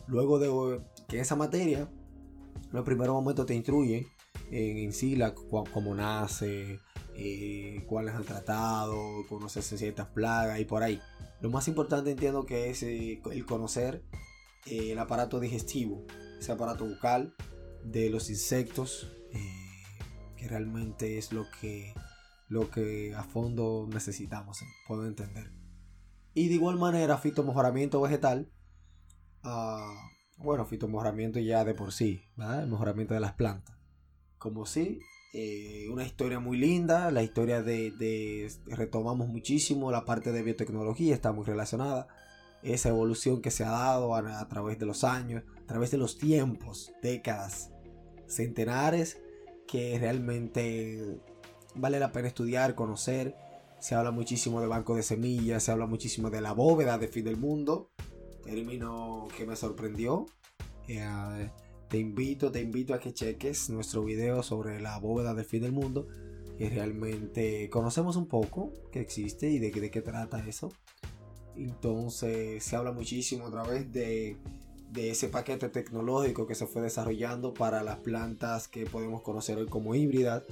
Luego 0.06 0.38
de 0.38 0.80
que 1.08 1.20
esa 1.20 1.36
materia, 1.36 1.88
en 2.54 2.72
los 2.72 2.84
primeros 2.84 3.14
momentos 3.14 3.46
te 3.46 3.54
instruye 3.54 4.06
en, 4.50 4.92
sí 4.92 5.16
la, 5.16 5.34
cómo 5.34 5.94
nace, 5.94 6.80
eh, 7.16 7.84
cuáles 7.86 8.14
han 8.14 8.24
tratado, 8.24 9.24
conocer 9.28 9.62
ciertas 9.62 10.08
plagas 10.08 10.60
y 10.60 10.64
por 10.64 10.82
ahí. 10.82 11.00
Lo 11.40 11.50
más 11.50 11.68
importante 11.68 12.10
entiendo 12.10 12.46
que 12.46 12.70
es 12.70 12.82
eh, 12.82 13.20
el 13.30 13.46
conocer 13.46 14.02
eh, 14.66 14.92
el 14.92 14.98
aparato 14.98 15.40
digestivo, 15.40 16.04
ese 16.38 16.52
aparato 16.52 16.86
bucal 16.86 17.34
de 17.84 18.10
los 18.10 18.30
insectos, 18.30 19.10
que 20.36 20.48
realmente 20.48 21.18
es 21.18 21.32
lo 21.32 21.46
que, 21.60 21.94
lo 22.48 22.70
que 22.70 23.14
a 23.14 23.22
fondo 23.22 23.88
necesitamos, 23.90 24.62
puedo 24.86 25.06
entender. 25.06 25.50
Y 26.34 26.48
de 26.48 26.54
igual 26.54 26.76
manera, 26.76 27.16
fitomejoramiento 27.16 28.00
vegetal, 28.00 28.50
uh, 29.44 30.42
bueno, 30.42 30.66
fitomejoramiento 30.66 31.38
ya 31.38 31.64
de 31.64 31.74
por 31.74 31.92
sí, 31.92 32.22
el 32.36 32.66
mejoramiento 32.66 33.14
de 33.14 33.20
las 33.20 33.34
plantas. 33.34 33.73
Como 34.44 34.66
si 34.66 35.00
eh, 35.32 35.88
una 35.90 36.04
historia 36.04 36.38
muy 36.38 36.58
linda, 36.58 37.10
la 37.10 37.22
historia 37.22 37.62
de, 37.62 38.52
retomamos 38.66 39.26
muchísimo, 39.26 39.90
la 39.90 40.04
parte 40.04 40.32
de 40.32 40.42
biotecnología 40.42 41.14
está 41.14 41.32
muy 41.32 41.46
relacionada, 41.46 42.08
esa 42.62 42.90
evolución 42.90 43.40
que 43.40 43.50
se 43.50 43.64
ha 43.64 43.70
dado 43.70 44.14
a, 44.14 44.46
través 44.50 44.78
de 44.78 44.84
los 44.84 45.02
años, 45.02 45.44
a 45.62 45.66
través 45.66 45.90
de 45.92 45.96
los 45.96 46.18
tiempos, 46.18 46.92
décadas, 47.00 47.70
centenares, 48.26 49.18
que 49.66 49.98
realmente 49.98 51.22
vale 51.74 51.98
la 51.98 52.12
pena 52.12 52.28
estudiar, 52.28 52.74
conocer. 52.74 53.34
Se 53.80 53.94
habla 53.94 54.10
muchísimo 54.10 54.60
de 54.60 54.66
banco 54.66 54.94
de 54.94 55.02
semillas, 55.02 55.62
se 55.62 55.72
habla 55.72 55.86
muchísimo 55.86 56.28
de 56.28 56.42
la 56.42 56.52
bóveda 56.52 56.98
de 56.98 57.08
fin 57.08 57.24
del 57.24 57.38
mundo, 57.38 57.88
término 58.44 59.26
que 59.38 59.46
me 59.46 59.56
sorprendió. 59.56 60.26
Eh, 60.86 61.50
te 61.88 61.98
invito, 61.98 62.50
te 62.50 62.60
invito 62.60 62.94
a 62.94 63.00
que 63.00 63.12
cheques 63.12 63.70
nuestro 63.70 64.04
video 64.04 64.42
sobre 64.42 64.80
la 64.80 64.98
bóveda 64.98 65.34
del 65.34 65.44
fin 65.44 65.62
del 65.62 65.72
mundo. 65.72 66.06
Y 66.58 66.68
realmente 66.68 67.68
conocemos 67.68 68.16
un 68.16 68.26
poco 68.26 68.72
que 68.92 69.00
existe 69.00 69.50
y 69.50 69.58
de, 69.58 69.70
de 69.70 69.90
qué 69.90 70.02
trata 70.02 70.46
eso. 70.46 70.72
Entonces 71.56 72.62
se 72.62 72.76
habla 72.76 72.92
muchísimo 72.92 73.46
a 73.46 73.50
través 73.50 73.92
de, 73.92 74.36
de 74.92 75.10
ese 75.10 75.28
paquete 75.28 75.68
tecnológico 75.68 76.46
que 76.46 76.54
se 76.54 76.66
fue 76.66 76.82
desarrollando 76.82 77.52
para 77.54 77.82
las 77.82 77.98
plantas 77.98 78.68
que 78.68 78.86
podemos 78.86 79.22
conocer 79.22 79.58
hoy 79.58 79.66
como 79.66 79.94
híbridas. 79.94 80.44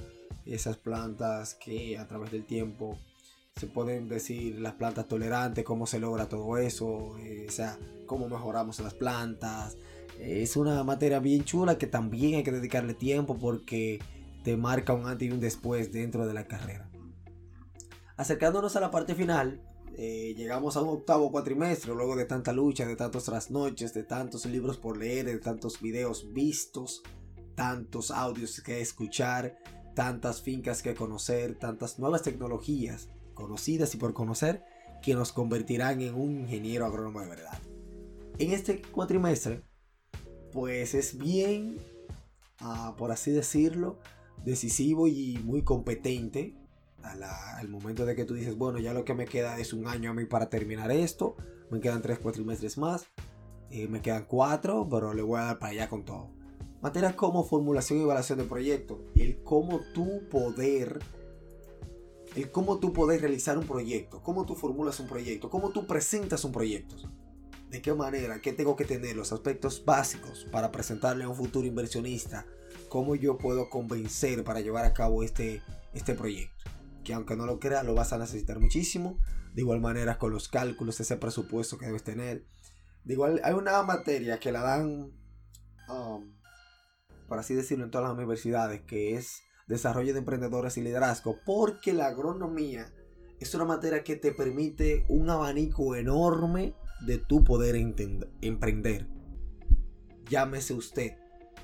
Esas 0.45 0.77
plantas 0.77 1.55
que 1.55 1.97
a 1.97 2.07
través 2.07 2.31
del 2.31 2.45
tiempo 2.45 2.97
se 3.55 3.67
pueden 3.67 4.09
decir 4.09 4.59
las 4.59 4.73
plantas 4.73 5.07
tolerantes, 5.07 5.63
cómo 5.63 5.85
se 5.87 5.99
logra 5.99 6.27
todo 6.27 6.57
eso, 6.57 7.17
eh, 7.19 7.45
o 7.47 7.51
sea, 7.51 7.77
cómo 8.05 8.27
mejoramos 8.27 8.79
las 8.79 8.93
plantas, 8.93 9.77
es 10.19 10.55
una 10.55 10.83
materia 10.83 11.19
bien 11.19 11.43
chula 11.43 11.77
que 11.77 11.87
también 11.87 12.35
hay 12.35 12.43
que 12.43 12.51
dedicarle 12.51 12.93
tiempo 12.93 13.37
porque 13.37 13.99
te 14.43 14.57
marca 14.57 14.93
un 14.93 15.05
antes 15.07 15.27
y 15.27 15.31
un 15.31 15.39
después 15.39 15.91
dentro 15.91 16.25
de 16.25 16.33
la 16.33 16.47
carrera. 16.47 16.89
Acercándonos 18.15 18.75
a 18.75 18.79
la 18.79 18.91
parte 18.91 19.15
final, 19.15 19.61
eh, 19.95 20.33
llegamos 20.35 20.75
a 20.75 20.81
un 20.81 20.89
octavo 20.89 21.31
cuatrimestre 21.31 21.93
luego 21.93 22.15
de 22.15 22.25
tanta 22.25 22.51
lucha, 22.51 22.85
de 22.85 22.95
tantos 22.95 23.25
trasnoches, 23.25 23.93
de 23.93 24.03
tantos 24.03 24.45
libros 24.45 24.77
por 24.77 24.97
leer, 24.97 25.25
de 25.25 25.37
tantos 25.39 25.81
videos 25.81 26.31
vistos, 26.33 27.03
tantos 27.55 28.11
audios 28.11 28.61
que 28.61 28.81
escuchar, 28.81 29.57
tantas 29.93 30.41
fincas 30.41 30.81
que 30.81 30.95
conocer, 30.95 31.55
tantas 31.55 31.99
nuevas 31.99 32.23
tecnologías 32.23 33.09
conocidas 33.33 33.93
y 33.93 33.97
por 33.97 34.13
conocer 34.13 34.63
que 35.01 35.15
nos 35.15 35.31
convertirán 35.31 36.01
en 36.01 36.15
un 36.15 36.39
ingeniero 36.39 36.85
agrónomo 36.85 37.21
de 37.21 37.27
verdad. 37.27 37.59
En 38.39 38.51
este 38.51 38.81
cuatrimestre 38.81 39.61
pues 40.53 40.93
es 40.93 41.17
bien, 41.17 41.77
ah, 42.59 42.95
por 42.97 43.11
así 43.11 43.31
decirlo, 43.31 43.97
decisivo 44.45 45.07
y 45.07 45.39
muy 45.43 45.63
competente 45.63 46.55
al 47.01 47.67
momento 47.67 48.05
de 48.05 48.15
que 48.15 48.23
tú 48.23 48.33
dices, 48.33 48.57
bueno, 48.57 48.79
ya 48.79 48.93
lo 48.93 49.03
que 49.03 49.13
me 49.13 49.25
queda 49.25 49.59
es 49.59 49.73
un 49.73 49.87
año 49.87 50.11
a 50.11 50.13
mí 50.13 50.25
para 50.25 50.49
terminar 50.49 50.89
esto, 50.89 51.35
me 51.69 51.81
quedan 51.81 52.01
3, 52.01 52.19
4 52.19 52.43
trimestres 52.43 52.77
más, 52.77 53.07
eh, 53.71 53.87
me 53.89 54.01
quedan 54.01 54.25
4, 54.25 54.87
pero 54.89 55.13
le 55.13 55.21
voy 55.21 55.39
a 55.39 55.45
dar 55.45 55.59
para 55.59 55.73
allá 55.73 55.89
con 55.89 56.05
todo. 56.05 56.29
Materias 56.81 57.15
como 57.15 57.43
formulación 57.43 57.99
y 57.99 58.03
evaluación 58.03 58.37
de 58.37 58.45
proyectos, 58.45 58.99
el 59.15 59.43
cómo 59.43 59.81
tú 59.93 60.21
poder, 60.29 60.99
el 62.35 62.51
cómo 62.51 62.79
tú 62.79 62.93
poder 62.93 63.19
realizar 63.19 63.57
un 63.57 63.65
proyecto, 63.65 64.21
cómo 64.21 64.45
tú 64.45 64.55
formulas 64.55 64.99
un 64.99 65.07
proyecto, 65.07 65.49
cómo 65.49 65.71
tú 65.71 65.85
presentas 65.87 66.45
un 66.45 66.51
proyecto 66.53 66.95
de 67.73 67.81
qué 67.81 67.91
manera, 67.91 68.39
qué 68.39 68.53
tengo 68.53 68.75
que 68.75 68.85
tener, 68.85 69.15
los 69.15 69.33
aspectos 69.33 69.83
básicos 69.83 70.45
para 70.51 70.71
presentarle 70.71 71.23
a 71.23 71.29
un 71.29 71.35
futuro 71.35 71.65
inversionista, 71.65 72.45
cómo 72.87 73.15
yo 73.15 73.39
puedo 73.39 73.71
convencer 73.71 74.43
para 74.43 74.61
llevar 74.61 74.85
a 74.85 74.93
cabo 74.93 75.23
este, 75.23 75.63
este 75.91 76.13
proyecto. 76.13 76.69
Que 77.03 77.15
aunque 77.15 77.35
no 77.35 77.47
lo 77.47 77.59
creas, 77.59 77.83
lo 77.83 77.95
vas 77.95 78.13
a 78.13 78.19
necesitar 78.19 78.59
muchísimo. 78.59 79.17
De 79.55 79.61
igual 79.61 79.81
manera 79.81 80.19
con 80.19 80.31
los 80.31 80.49
cálculos, 80.49 80.99
ese 80.99 81.17
presupuesto 81.17 81.79
que 81.79 81.87
debes 81.87 82.03
tener. 82.03 82.45
De 83.05 83.15
igual, 83.15 83.41
hay 83.43 83.55
una 83.55 83.81
materia 83.81 84.39
que 84.39 84.51
la 84.51 84.61
dan, 84.61 85.11
um, 85.89 86.31
por 87.27 87.39
así 87.39 87.55
decirlo, 87.55 87.85
en 87.85 87.89
todas 87.89 88.07
las 88.07 88.15
universidades, 88.15 88.83
que 88.83 89.15
es 89.15 89.41
desarrollo 89.65 90.13
de 90.13 90.19
emprendedores 90.19 90.77
y 90.77 90.83
liderazgo, 90.83 91.39
porque 91.43 91.91
la 91.91 92.05
agronomía 92.05 92.93
es 93.39 93.55
una 93.55 93.65
materia 93.65 94.03
que 94.03 94.15
te 94.15 94.31
permite 94.31 95.05
un 95.09 95.31
abanico 95.31 95.95
enorme 95.95 96.75
de 97.05 97.17
tu 97.17 97.43
poder 97.43 97.75
emprender. 97.75 99.07
Llámese 100.29 100.73
usted, 100.73 101.17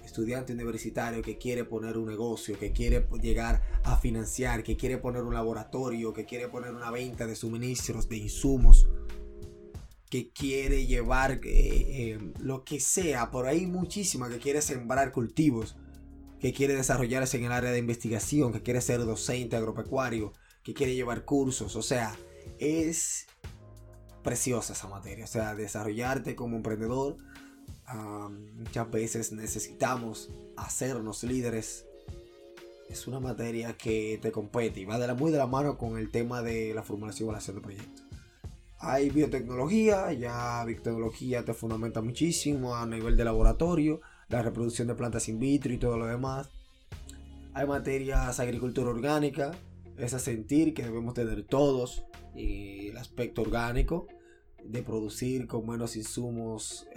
estudiante 0.03 0.53
universitario 0.53 1.22
que 1.22 1.38
quiere 1.38 1.63
poner 1.63 1.98
un 1.98 2.08
negocio, 2.08 2.58
que 2.58 2.72
quiere 2.72 3.08
llegar 3.22 3.62
a 3.84 3.98
financiar, 3.98 4.63
que 4.63 4.75
quiere 4.75 4.98
poner 4.98 5.24
un 5.24 5.34
laboratorio, 5.34 6.13
que 6.13 6.25
quiere 6.25 6.48
poner 6.48 6.74
una 6.74 6.91
venta 6.91 7.25
de 7.25 7.36
suministros, 7.36 8.10
de 8.10 8.17
insumos, 8.17 8.88
que 10.10 10.31
quiere 10.31 10.88
llevar 10.88 11.34
eh, 11.34 11.39
eh, 11.46 12.19
lo 12.39 12.63
que 12.63 12.79
sea, 12.79 13.29
por 13.29 13.46
ahí 13.46 13.67
muchísima, 13.67 14.29
que 14.29 14.39
quiere 14.39 14.62
sembrar 14.62 15.12
cultivos, 15.12 15.75
que 16.39 16.53
quiere 16.53 16.74
desarrollarse 16.74 17.38
en 17.38 17.46
el 17.46 17.51
área 17.51 17.72
de 17.72 17.79
investigación, 17.79 18.51
que 18.51 18.63
quiere 18.63 18.81
ser 18.81 19.00
docente 19.05 19.55
agropecuario, 19.55 20.34
que 20.63 20.74
quiere 20.74 20.96
llevar 20.96 21.25
cursos, 21.25 21.75
o 21.75 21.81
sea, 21.81 22.15
es 22.58 23.27
preciosa 24.30 24.74
esa 24.74 24.88
materia. 24.88 25.24
O 25.24 25.28
sea, 25.28 25.56
desarrollarte 25.56 26.36
como 26.36 26.56
emprendedor. 26.56 27.18
muchas 28.60 28.92
veces 28.92 29.32
necesitamos 29.32 30.30
hacernos 30.56 31.24
líderes. 31.24 31.88
Es 32.90 33.08
una 33.08 33.20
materia 33.20 33.74
que 33.74 34.20
te 34.22 34.32
compete 34.32 34.82
y 34.82 34.86
va 34.86 35.00
de 35.00 35.08
la, 35.08 35.16
muy 35.16 35.32
de 35.32 35.40
la 35.40 35.48
mano 35.48 35.80
con 35.80 35.98
el 35.98 36.12
tema 36.12 36.44
de 36.44 36.76
la 36.76 36.84
formulación 36.84 37.26
y 37.26 37.28
evaluación 37.30 37.56
de 37.56 37.62
proyectos. 37.64 38.04
Hay 38.78 39.10
biotecnología, 39.10 40.14
ya 40.14 40.64
biotecnología 40.64 41.44
te 41.44 41.56
fundamenta 41.56 42.02
muchísimo 42.02 42.76
a 42.76 42.86
nivel 42.86 43.18
de 43.18 43.26
laboratorio, 43.26 44.00
la 44.28 44.44
reproducción 44.44 44.88
de 44.88 44.96
plantas 44.96 45.28
in 45.28 45.40
vitro 45.40 45.74
y 45.74 45.80
todo 45.80 45.98
lo 45.98 46.06
demás. 46.06 46.50
Hay 47.56 47.66
materias 47.66 48.40
agricultura 48.40 48.92
orgánica, 48.92 49.52
ese 49.98 50.20
sentir 50.20 50.76
que 50.76 50.84
debemos 50.84 51.16
tener 51.16 51.44
todos 51.44 52.04
y 52.36 52.90
el 52.90 52.98
aspecto 52.98 53.42
orgánico 53.42 54.08
de 54.66 54.84
producir 54.84 55.48
con 55.48 55.68
menos 55.68 55.96
insumos 55.96 56.88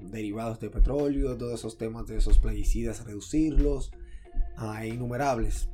derivados 0.00 0.60
de 0.60 0.70
petróleo, 0.70 1.36
todos 1.36 1.54
esos 1.54 1.78
temas 1.78 2.06
de 2.06 2.18
esos 2.18 2.38
plaguicidas, 2.38 3.04
reducirlos, 3.04 3.92
hay 4.56 4.90
innumerables. 4.90 5.68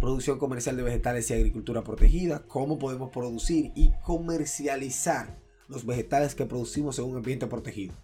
Producción 0.00 0.38
comercial 0.38 0.76
de 0.76 0.82
vegetales 0.82 1.30
y 1.30 1.34
agricultura 1.34 1.82
protegida, 1.82 2.44
cómo 2.46 2.78
podemos 2.78 3.10
producir 3.10 3.72
y 3.74 3.92
comercializar 4.04 5.40
los 5.66 5.84
vegetales 5.84 6.34
que 6.34 6.46
producimos 6.46 6.98
en 6.98 7.06
un 7.06 7.16
ambiente 7.16 7.46
protegido. 7.46 7.94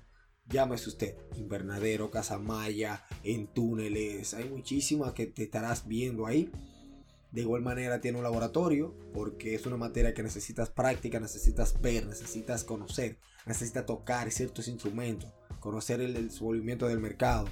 Llámese 0.46 0.88
usted, 0.88 1.16
invernadero, 1.36 2.10
casa 2.10 2.38
maya, 2.38 3.04
en 3.22 3.46
túneles, 3.46 4.34
hay 4.34 4.48
muchísimas 4.48 5.14
que 5.14 5.26
te 5.26 5.44
estarás 5.44 5.86
viendo 5.86 6.26
ahí 6.26 6.50
de 7.34 7.40
igual 7.40 7.62
manera 7.62 8.00
tiene 8.00 8.18
un 8.18 8.22
laboratorio 8.22 8.94
porque 9.12 9.56
es 9.56 9.66
una 9.66 9.76
materia 9.76 10.14
que 10.14 10.22
necesitas 10.22 10.70
práctica, 10.70 11.18
necesitas 11.18 11.80
ver, 11.80 12.06
necesitas 12.06 12.62
conocer, 12.62 13.18
necesitas 13.44 13.84
tocar 13.86 14.30
ciertos 14.30 14.68
instrumentos, 14.68 15.32
conocer 15.58 16.00
el 16.00 16.14
desenvolvimiento 16.14 16.86
del 16.86 17.00
mercado, 17.00 17.48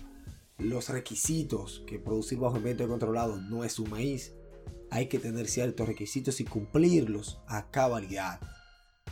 los 0.59 0.89
requisitos 0.89 1.83
que 1.85 1.99
producir 1.99 2.39
bajo 2.39 2.59
ambiente 2.59 2.87
controlado 2.87 3.41
no 3.41 3.65
es 3.65 3.81
un 3.81 3.91
maíz. 3.91 4.33
Hay 4.91 5.09
que 5.09 5.19
tener 5.19 5.49
ciertos 5.49 5.89
requisitos 5.89 6.39
y 6.39 6.45
cumplirlos 6.45 7.41
a 7.49 7.69
cabalidad. 7.73 8.41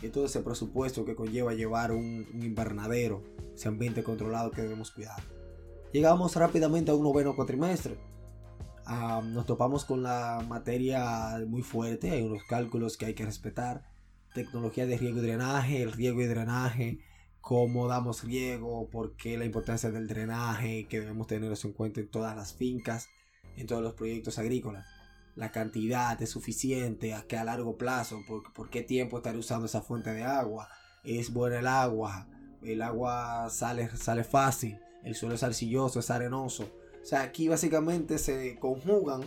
Y 0.01 0.07
todo 0.07 0.25
ese 0.25 0.39
presupuesto 0.39 1.03
que 1.03 1.15
conlleva 1.15 1.53
llevar 1.53 1.91
un, 1.91 2.29
un 2.33 2.43
invernadero, 2.43 3.25
ese 3.53 3.67
ambiente 3.67 4.03
controlado 4.03 4.51
que 4.51 4.61
debemos 4.61 4.91
cuidar. 4.91 5.21
Llegamos 5.91 6.33
rápidamente 6.37 6.91
a 6.91 6.95
un 6.95 7.03
noveno 7.03 7.35
cuatrimestre 7.35 7.97
nos 9.23 9.45
topamos 9.45 9.85
con 9.85 10.03
la 10.03 10.45
materia 10.47 11.39
muy 11.47 11.61
fuerte, 11.61 12.11
hay 12.11 12.23
unos 12.23 12.43
cálculos 12.43 12.97
que 12.97 13.05
hay 13.05 13.13
que 13.13 13.25
respetar, 13.25 13.83
tecnología 14.33 14.85
de 14.85 14.97
riego 14.97 15.19
y 15.19 15.21
drenaje, 15.21 15.81
el 15.81 15.91
riego 15.91 16.21
y 16.21 16.25
drenaje, 16.25 16.99
cómo 17.41 17.87
damos 17.87 18.23
riego, 18.23 18.89
por 18.89 19.15
qué 19.15 19.37
la 19.37 19.45
importancia 19.45 19.91
del 19.91 20.07
drenaje, 20.07 20.87
que 20.87 20.99
debemos 20.99 21.27
tener 21.27 21.51
eso 21.51 21.67
en 21.67 21.73
cuenta 21.73 21.99
en 21.99 22.09
todas 22.09 22.35
las 22.35 22.53
fincas, 22.53 23.07
en 23.57 23.67
todos 23.67 23.81
los 23.81 23.93
proyectos 23.93 24.39
agrícolas. 24.39 24.85
La 25.35 25.51
cantidad 25.51 26.21
es 26.21 26.29
suficiente, 26.29 27.13
a 27.13 27.23
que 27.23 27.37
a 27.37 27.43
largo 27.43 27.77
plazo, 27.77 28.21
por, 28.27 28.53
por 28.53 28.69
qué 28.69 28.83
tiempo 28.83 29.17
estar 29.17 29.35
usando 29.35 29.65
esa 29.65 29.81
fuente 29.81 30.13
de 30.13 30.23
agua, 30.23 30.67
es 31.03 31.33
buena 31.33 31.59
el 31.59 31.67
agua, 31.67 32.27
el 32.61 32.81
agua 32.81 33.49
sale, 33.49 33.89
sale 33.95 34.23
fácil, 34.23 34.79
el 35.03 35.15
suelo 35.15 35.35
es 35.35 35.43
arcilloso, 35.43 35.99
es 35.99 36.11
arenoso, 36.11 36.71
o 37.01 37.05
sea, 37.05 37.23
aquí 37.23 37.47
básicamente 37.47 38.17
se 38.17 38.57
conjugan 38.59 39.21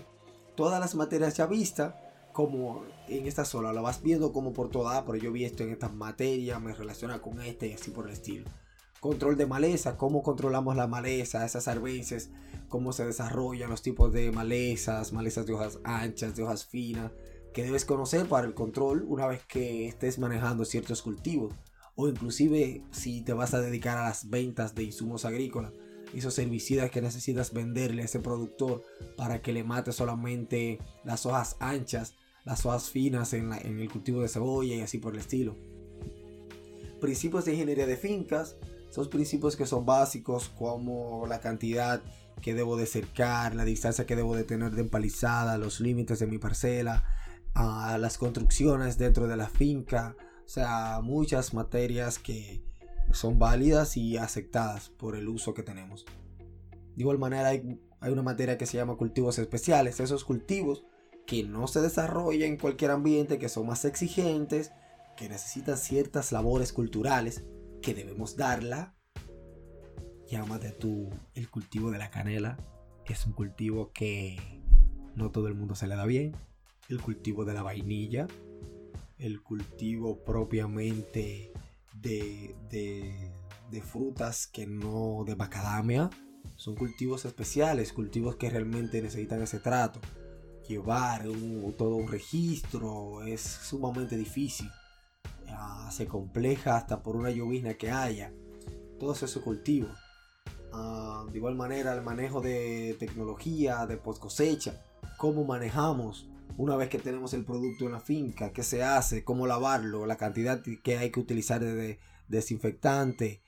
todas 0.55 0.79
las 0.79 0.95
materias 0.95 1.37
ya 1.37 1.47
vistas 1.47 1.95
como 2.33 2.85
en 3.09 3.27
esta 3.27 3.45
sola. 3.45 3.73
Lo 3.73 3.83
vas 3.83 4.03
viendo 4.03 4.33
como 4.33 4.53
por 4.53 4.71
toda, 4.71 5.05
pero 5.05 5.19
yo 5.19 5.33
vi 5.33 5.45
esto 5.45 5.65
en 5.65 5.71
esta 5.71 5.89
materia, 5.89 6.59
me 6.59 6.75
relaciona 6.75 7.21
con 7.21 7.41
este 7.41 7.69
y 7.69 7.73
así 7.73 7.91
por 7.91 8.07
el 8.07 8.13
estilo. 8.13 8.49
Control 9.01 9.37
de 9.37 9.47
maleza, 9.47 9.97
cómo 9.97 10.23
controlamos 10.23 10.77
la 10.77 10.87
maleza, 10.87 11.45
esas 11.45 11.69
arbences, 11.69 12.31
cómo 12.69 12.93
se 12.93 13.05
desarrollan 13.05 13.71
los 13.71 13.83
tipos 13.83 14.13
de 14.13 14.33
malezas, 14.33 15.13
malezas 15.13 15.47
de 15.47 15.53
hojas 15.53 15.79
anchas, 15.85 16.37
de 16.37 16.43
hojas 16.43 16.65
finas, 16.65 17.13
que 17.53 17.65
debes 17.65 17.85
conocer 17.85 18.27
para 18.27 18.47
el 18.47 18.55
control 18.55 19.05
una 19.07 19.27
vez 19.27 19.43
que 19.47 19.87
estés 19.87 20.19
manejando 20.19 20.65
ciertos 20.65 21.03
cultivos. 21.03 21.55
O 21.97 22.09
inclusive 22.09 22.83
si 22.91 23.23
te 23.23 23.33
vas 23.33 23.55
a 23.55 23.61
dedicar 23.61 23.99
a 23.99 24.05
las 24.05 24.29
ventas 24.31 24.75
de 24.75 24.85
insumos 24.85 25.25
agrícolas 25.25 25.73
esos 26.19 26.39
herbicidas 26.39 26.91
que 26.91 27.03
necesitas 27.03 27.53
venderle 27.53 28.03
a 28.03 28.05
ese 28.05 28.21
productor 28.21 28.83
para 29.17 29.43
que 29.43 29.53
le 29.53 29.65
mate 29.65 29.93
solamente 29.93 30.79
las 31.05 31.27
hojas 31.27 31.57
anchas, 31.61 32.15
las 32.45 32.65
hojas 32.67 32.91
finas 32.91 33.33
en, 33.33 33.53
el 33.53 33.91
cultivo 33.91 34.23
de 34.23 34.29
cebolla 34.29 34.75
y 34.75 34.81
así 34.81 34.99
por 34.99 35.15
el 35.15 35.21
estilo. 35.21 35.57
Principios 37.01 37.45
de 37.45 37.53
ingeniería 37.53 37.87
de 37.87 37.97
fincas, 37.97 38.57
esos 38.91 39.09
principios 39.09 39.57
que 39.57 39.67
son 39.67 39.85
básicos 39.85 40.49
como 40.51 41.27
la 41.27 41.41
cantidad 41.41 42.03
que 42.41 42.55
debo 42.55 42.77
de 42.77 42.87
cercar, 42.87 43.55
la 43.55 43.65
distancia 43.65 44.07
que 44.07 44.17
debo 44.17 44.37
de 44.37 44.45
tener 44.45 44.73
de 44.73 44.83
empalizada, 44.83 45.59
los 45.59 45.81
límites 45.81 46.19
de 46.19 46.27
mi 46.27 46.39
parcela, 46.39 47.05
las 47.55 48.19
construcciones 48.19 48.99
dentro 48.99 49.29
de 49.29 49.37
la 49.37 49.49
finca, 49.49 50.17
o 50.45 50.49
sea, 50.49 51.01
muchas 51.03 51.55
materias 51.55 52.19
que, 52.19 52.63
son 53.15 53.39
válidas 53.39 53.97
y 53.97 54.17
aceptadas 54.17 54.91
por 54.91 55.17
el 55.17 55.29
uso 55.29 55.55
que 55.55 55.63
tenemos. 55.63 56.05
De 56.97 57.03
igual 57.03 57.19
manera 57.19 57.49
hay, 57.49 57.81
una 58.03 58.23
materia 58.23 58.59
que 58.59 58.67
se 58.67 58.77
llama 58.77 58.97
cultivos 58.97 59.39
especiales, 59.39 60.01
esos 60.01 60.25
cultivos 60.25 60.85
que 61.27 61.43
no 61.43 61.67
se 61.67 61.81
desarrollan 61.81 62.51
en 62.51 62.57
cualquier 62.59 62.91
ambiente, 62.91 63.39
que 63.39 63.49
son 63.49 63.67
más 63.67 63.85
exigentes, 63.85 64.73
que 65.17 65.29
necesitan 65.29 65.79
ciertas 65.79 66.33
labores 66.33 66.73
culturales 66.73 67.45
que 67.81 67.95
debemos 67.95 68.37
darla. 68.37 68.95
Llámate 70.29 70.71
tú 70.71 71.11
el 71.35 71.49
cultivo 71.49 71.91
de 71.91 71.99
la 71.99 72.11
canela, 72.11 72.59
es 73.07 73.27
un 73.27 73.33
cultivo 73.33 73.91
que 73.93 74.39
no 75.15 75.31
todo 75.31 75.49
el 75.49 75.55
mundo 75.55 75.75
se 75.75 75.87
le 75.87 75.97
da 75.97 76.07
bien. 76.07 76.37
El 76.89 77.01
cultivo 77.01 77.45
de 77.45 77.55
la 77.55 77.63
vainilla, 77.63 78.27
el 79.19 79.43
cultivo 79.43 80.23
propiamente 80.25 81.53
de, 82.05 83.83
frutas 83.83 84.47
que 84.47 84.67
no 84.67 85.25
de 85.27 85.37
macadamia. 85.37 86.11
Son 86.57 86.75
cultivos 86.77 87.25
especiales, 87.25 87.93
cultivos 87.93 88.37
que 88.37 88.51
realmente 88.51 89.03
necesitan 89.03 89.43
ese 89.43 89.59
trato. 89.59 90.01
Llevar 90.69 91.25
todo 91.77 91.97
un 91.97 92.09
registro 92.09 93.23
es 93.23 93.41
sumamente 93.41 94.17
difícil. 94.17 94.71
se 95.91 96.07
compleja 96.07 96.77
hasta 96.77 97.03
por 97.03 97.17
una 97.17 97.31
llovizna 97.31 97.75
que 97.75 97.91
haya. 97.91 98.33
Todos 98.99 99.23
esos 99.23 99.43
cultivos. 99.43 99.97
Ah, 100.73 101.25
de 101.31 101.39
igual 101.39 101.55
manera 101.55 101.95
el 101.95 102.03
manejo 102.03 102.41
de 102.41 102.97
tecnología, 102.99 103.87
de 103.87 103.97
post 103.97 104.21
cosecha. 104.21 104.83
Cómo 105.19 105.45
manejamos 105.45 106.29
una 106.57 106.77
vez 106.77 106.89
que 106.89 106.99
tenemos 106.99 107.35
el 107.35 107.45
producto 107.45 107.87
en 107.87 107.93
la 107.93 108.01
finca, 108.01 108.53
qué 108.53 108.63
se 108.63 108.83
hace, 108.83 109.25
cómo 109.25 109.47
lavarlo, 109.47 110.07
la 110.07 110.17
cantidad 110.17 110.63
que 110.63 110.99
hay 110.99 111.11
que 111.11 111.21
utilizar 111.21 111.61
de 111.61 111.99
desinfectante, 112.29 113.43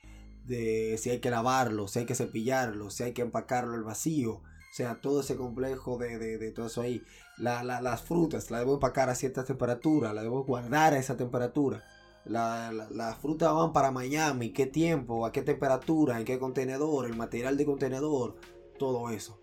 de 0.45 0.97
si 0.97 1.09
hay 1.09 1.19
que 1.19 1.29
lavarlo, 1.29 1.87
si 1.87 1.99
hay 1.99 2.05
que 2.05 2.15
cepillarlo, 2.15 2.89
si 2.89 3.03
hay 3.03 3.13
que 3.13 3.21
empacarlo 3.21 3.75
al 3.75 3.83
vacío. 3.83 4.35
O 4.35 4.73
sea, 4.77 4.99
todo 5.01 5.21
ese 5.21 5.35
complejo 5.35 5.97
de, 5.97 6.51
todo 6.51 6.67
eso 6.67 6.81
ahí. 6.81 7.03
las 7.37 8.01
frutas 8.01 8.51
las 8.51 8.61
debo 8.61 8.75
empacar 8.75 9.09
a 9.09 9.15
cierta 9.15 9.43
temperatura, 9.43 10.13
las 10.13 10.23
debo 10.23 10.43
guardar 10.43 10.93
a 10.93 10.99
esa 10.99 11.17
temperatura. 11.17 11.83
Las 12.25 13.17
frutas 13.19 13.53
van 13.53 13.73
para 13.73 13.91
Miami, 13.91 14.51
qué 14.51 14.65
tiempo, 14.65 15.25
a 15.25 15.31
qué 15.31 15.41
temperatura, 15.41 16.19
en 16.19 16.25
qué 16.25 16.39
contenedor, 16.39 17.05
el 17.05 17.15
material 17.15 17.57
de 17.57 17.65
contenedor, 17.65 18.35
todo 18.77 19.09
eso. 19.09 19.39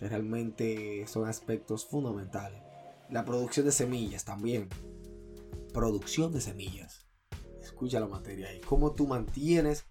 Realmente 0.00 1.06
son 1.06 1.28
aspectos 1.28 1.86
fundamentales. 1.86 2.62
La 3.10 3.24
producción 3.24 3.66
de 3.66 3.72
semillas 3.72 4.24
también. 4.24 4.68
Producción 5.72 6.32
de 6.32 6.40
semillas. 6.40 7.06
Escucha 7.60 8.00
la 8.00 8.08
materia 8.08 8.48
ahí. 8.48 8.60
Cómo 8.60 8.92
tú 8.92 9.06
mantienes 9.06 9.86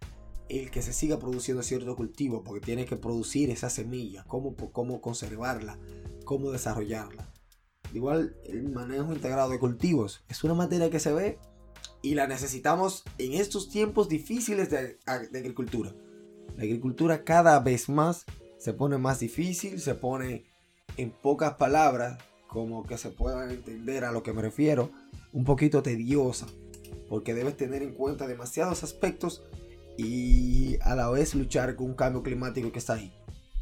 el 0.49 0.71
que 0.71 0.81
se 0.81 0.93
siga 0.93 1.19
produciendo 1.19 1.61
cierto 1.63 1.95
cultivo, 1.95 2.43
porque 2.43 2.65
tiene 2.65 2.85
que 2.85 2.97
producir 2.97 3.51
esa 3.51 3.69
semilla, 3.69 4.23
cómo, 4.27 4.55
cómo 4.55 4.99
conservarla, 4.99 5.77
cómo 6.25 6.51
desarrollarla. 6.51 7.31
Igual 7.93 8.35
el 8.45 8.69
manejo 8.69 9.13
integrado 9.13 9.49
de 9.49 9.59
cultivos 9.59 10.23
es 10.27 10.43
una 10.43 10.55
materia 10.55 10.89
que 10.89 10.99
se 10.99 11.13
ve 11.13 11.39
y 12.01 12.15
la 12.15 12.27
necesitamos 12.27 13.03
en 13.17 13.33
estos 13.33 13.69
tiempos 13.69 14.09
difíciles 14.09 14.69
de, 14.69 14.97
de 15.31 15.39
agricultura. 15.39 15.93
La 16.55 16.63
agricultura 16.63 17.23
cada 17.23 17.59
vez 17.59 17.87
más 17.87 18.25
se 18.59 18.73
pone 18.73 18.97
más 18.97 19.19
difícil, 19.19 19.79
se 19.79 19.95
pone 19.95 20.45
en 20.97 21.11
pocas 21.11 21.53
palabras 21.53 22.19
como 22.47 22.83
que 22.83 22.97
se 22.97 23.09
pueda 23.09 23.51
entender 23.51 24.03
a 24.03 24.11
lo 24.11 24.21
que 24.21 24.33
me 24.33 24.41
refiero, 24.41 24.91
un 25.31 25.45
poquito 25.45 25.81
tediosa, 25.81 26.45
porque 27.07 27.33
debes 27.33 27.55
tener 27.55 27.81
en 27.81 27.93
cuenta 27.93 28.27
demasiados 28.27 28.83
aspectos 28.83 29.43
y 29.97 30.77
a 30.81 30.95
la 30.95 31.09
vez 31.09 31.35
luchar 31.35 31.75
con 31.75 31.87
un 31.87 31.93
cambio 31.93 32.21
climático 32.21 32.71
que 32.71 32.79
está 32.79 32.93
ahí. 32.93 33.13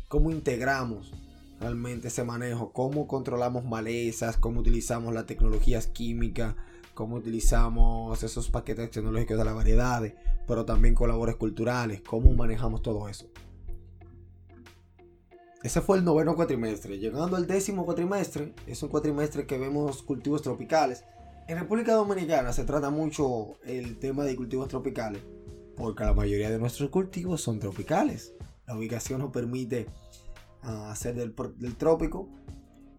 ¿Cómo 0.07 0.31
integramos 0.31 1.11
realmente 1.59 2.07
ese 2.07 2.23
manejo? 2.23 2.71
¿Cómo 2.71 3.07
controlamos 3.07 3.65
malezas? 3.65 4.37
¿Cómo 4.37 4.61
utilizamos 4.61 5.13
las 5.13 5.25
tecnologías 5.25 5.87
químicas? 5.87 6.55
¿Cómo 6.93 7.17
utilizamos 7.17 8.23
esos 8.23 8.49
paquetes 8.49 8.89
tecnológicos 8.89 9.37
de 9.37 9.45
las 9.45 9.53
variedades? 9.53 10.13
Pero 10.47 10.65
también 10.65 10.95
con 10.95 11.11
culturales. 11.33 12.01
¿Cómo 12.01 12.31
manejamos 12.31 12.81
todo 12.81 13.09
eso? 13.09 13.27
Ese 15.67 15.81
fue 15.81 15.97
el 15.97 16.05
noveno 16.05 16.33
cuatrimestre. 16.33 16.97
Llegando 16.97 17.35
al 17.35 17.45
décimo 17.45 17.83
cuatrimestre, 17.83 18.53
es 18.67 18.81
un 18.83 18.87
cuatrimestre 18.87 19.45
que 19.45 19.57
vemos 19.57 20.01
cultivos 20.01 20.41
tropicales. 20.41 21.03
En 21.49 21.59
República 21.59 21.93
Dominicana 21.93 22.53
se 22.53 22.63
trata 22.63 22.89
mucho 22.89 23.57
el 23.65 23.99
tema 23.99 24.23
de 24.23 24.37
cultivos 24.37 24.69
tropicales, 24.69 25.21
porque 25.75 26.05
la 26.05 26.13
mayoría 26.13 26.49
de 26.49 26.57
nuestros 26.57 26.89
cultivos 26.89 27.41
son 27.41 27.59
tropicales. 27.59 28.33
La 28.65 28.77
ubicación 28.77 29.19
nos 29.19 29.31
permite 29.31 29.87
ah, 30.61 30.89
hacer 30.89 31.15
del, 31.15 31.35
trópico 31.75 32.29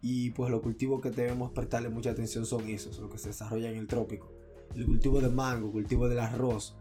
y 0.03 0.33
pues 0.33 0.51
los 0.51 0.61
cultivos 0.61 1.01
que 1.01 1.11
debemos 1.11 1.53
prestarle 1.53 1.89
mucha 1.89 2.11
atención 2.11 2.45
son 2.45 2.69
esos, 2.69 2.99
los 2.99 3.11
que 3.11 3.17
se 3.17 3.29
desarrollan 3.29 3.73
en 3.73 3.79
el 3.79 3.87
trópico. 3.87 4.31
el 4.75 4.85
cultivo 4.85 5.23
de 5.23 5.31
mango, 5.31 5.73
cultivo 5.73 6.07
del 6.07 6.19
arroz, 6.19 6.77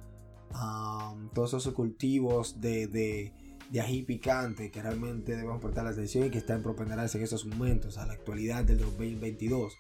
todos 1.33 1.53
esos 1.53 1.73
cultivos 1.73 2.59
de, 2.59 2.87
de, 2.87 3.33
de, 3.71 3.81
ají 3.81 4.03
picante 4.03 4.71
que 4.71 4.81
realmente 4.81 5.35
debemos 5.35 5.61
prestar 5.61 5.83
la 5.83 5.91
atención 5.91 6.25
y 6.25 6.29
que 6.29 6.37
están 6.37 6.61
propenderados 6.63 7.13
en 7.15 7.23
esos 7.23 7.45
momentos, 7.45 7.97
a 7.97 8.05
la 8.05 8.13
actualidad 8.13 8.63
del 8.63 8.79
2022. 8.79 9.73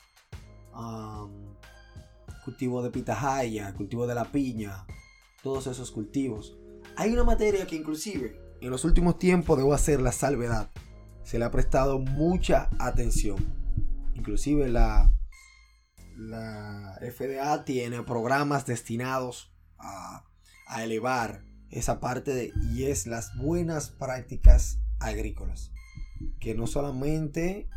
cultivo 2.45 2.81
de 2.81 2.91
pitahaya, 2.91 3.73
cultivo 3.73 4.07
de 4.07 4.15
la 4.15 4.31
piña, 4.31 4.85
todos 5.43 5.67
esos 5.67 5.91
cultivos. 5.91 6.57
Hay 6.95 7.11
una 7.11 7.23
materia 7.23 7.67
que 7.67 7.75
inclusive 7.75 8.39
en 8.61 8.69
los 8.69 8.85
últimos 8.85 9.19
tiempos 9.19 9.57
debo 9.57 9.73
hacer 9.73 10.01
la 10.01 10.11
salvedad. 10.11 10.71
Se 11.23 11.37
le 11.37 11.45
ha 11.45 11.51
prestado 11.51 11.99
mucha 11.99 12.69
atención. 12.79 13.37
Inclusive 14.13 14.69
la, 14.69 15.11
la 16.15 16.97
FDA 17.01 17.65
tiene 17.65 18.01
programas 18.03 18.65
destinados 18.65 19.51
a 19.77 20.27
a 20.67 20.83
elevar 20.83 21.43
esa 21.71 21.99
parte 21.99 22.33
de, 22.33 22.53
y 22.71 22.85
es 22.85 23.07
las 23.07 23.35
buenas 23.37 23.89
prácticas 23.89 24.79
agrícolas. 24.99 25.71
Que 26.39 26.55
no 26.55 26.67
solamente 26.67 27.69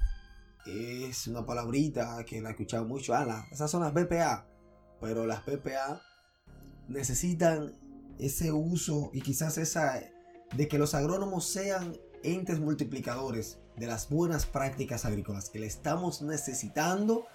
es 0.66 1.26
una 1.26 1.44
palabrita 1.44 2.24
que 2.24 2.40
la 2.40 2.50
he 2.50 2.53
escuchado 2.53 2.85
mucho, 2.85 3.14
ah, 3.14 3.46
esas 3.50 3.70
son 3.70 3.83
las 3.83 3.92
BPA, 3.94 4.46
pero 5.00 5.26
las 5.26 5.44
BPA 5.44 6.00
necesitan 6.88 7.74
ese 8.18 8.53
uso 8.53 9.11
y 9.12 9.22
quizás 9.22 9.59
esa 9.59 10.00
de 10.57 10.68
que 10.68 10.79
los 10.79 10.94
agrónomos 10.94 11.46
sean 11.46 11.96
entes 12.22 12.61
multiplicadores 12.61 13.59
de 13.76 13.87
las 13.87 14.11
buenas 14.11 14.46
prácticas 14.46 15.05
agrícolas 15.05 15.48
que 15.48 15.59
le 15.59 15.66
estamos 15.66 16.22
necesitando 16.22 17.26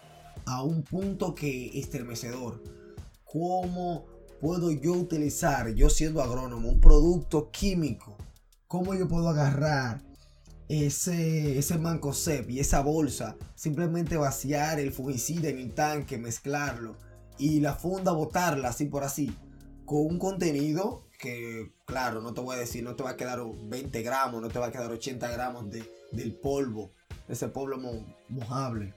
a 0.45 0.63
un 0.63 0.83
punto 0.83 1.33
que 1.33 1.79
estremecedor. 1.79 2.61
Como 3.23 4.05
puedo 4.39 4.71
yo 4.71 4.93
utilizar, 4.93 5.73
yo 5.73 5.89
siendo 5.89 6.21
agrónomo, 6.21 6.69
un 6.69 6.79
producto 6.79 7.51
químico? 7.51 8.17
¿Cómo 8.67 8.93
yo 8.93 9.07
puedo 9.07 9.29
agarrar 9.29 10.01
ese, 10.67 11.57
ese 11.57 11.77
mancosep 11.77 12.49
y 12.49 12.59
esa 12.59 12.81
bolsa, 12.81 13.37
simplemente 13.55 14.17
vaciar 14.17 14.79
el 14.79 14.91
fungicida 14.91 15.49
en 15.49 15.59
el 15.59 15.73
tanque, 15.73 16.17
mezclarlo 16.17 16.97
y 17.37 17.59
la 17.59 17.73
funda 17.75 18.11
botarla 18.11 18.69
así 18.69 18.85
por 18.85 19.03
así, 19.03 19.35
con 19.85 20.05
un 20.05 20.19
contenido 20.19 21.07
que, 21.19 21.73
claro, 21.85 22.21
no 22.21 22.33
te 22.33 22.41
voy 22.41 22.55
a 22.55 22.59
decir, 22.59 22.83
no 22.83 22.95
te 22.95 23.03
va 23.03 23.11
a 23.11 23.17
quedar 23.17 23.39
20 23.43 24.01
gramos, 24.01 24.41
no 24.41 24.49
te 24.49 24.59
va 24.59 24.67
a 24.67 24.71
quedar 24.71 24.91
80 24.91 25.29
gramos 25.29 25.69
de, 25.69 25.89
del 26.11 26.33
polvo, 26.33 26.91
ese 27.27 27.47
polvo 27.47 27.77
mojable. 28.29 28.93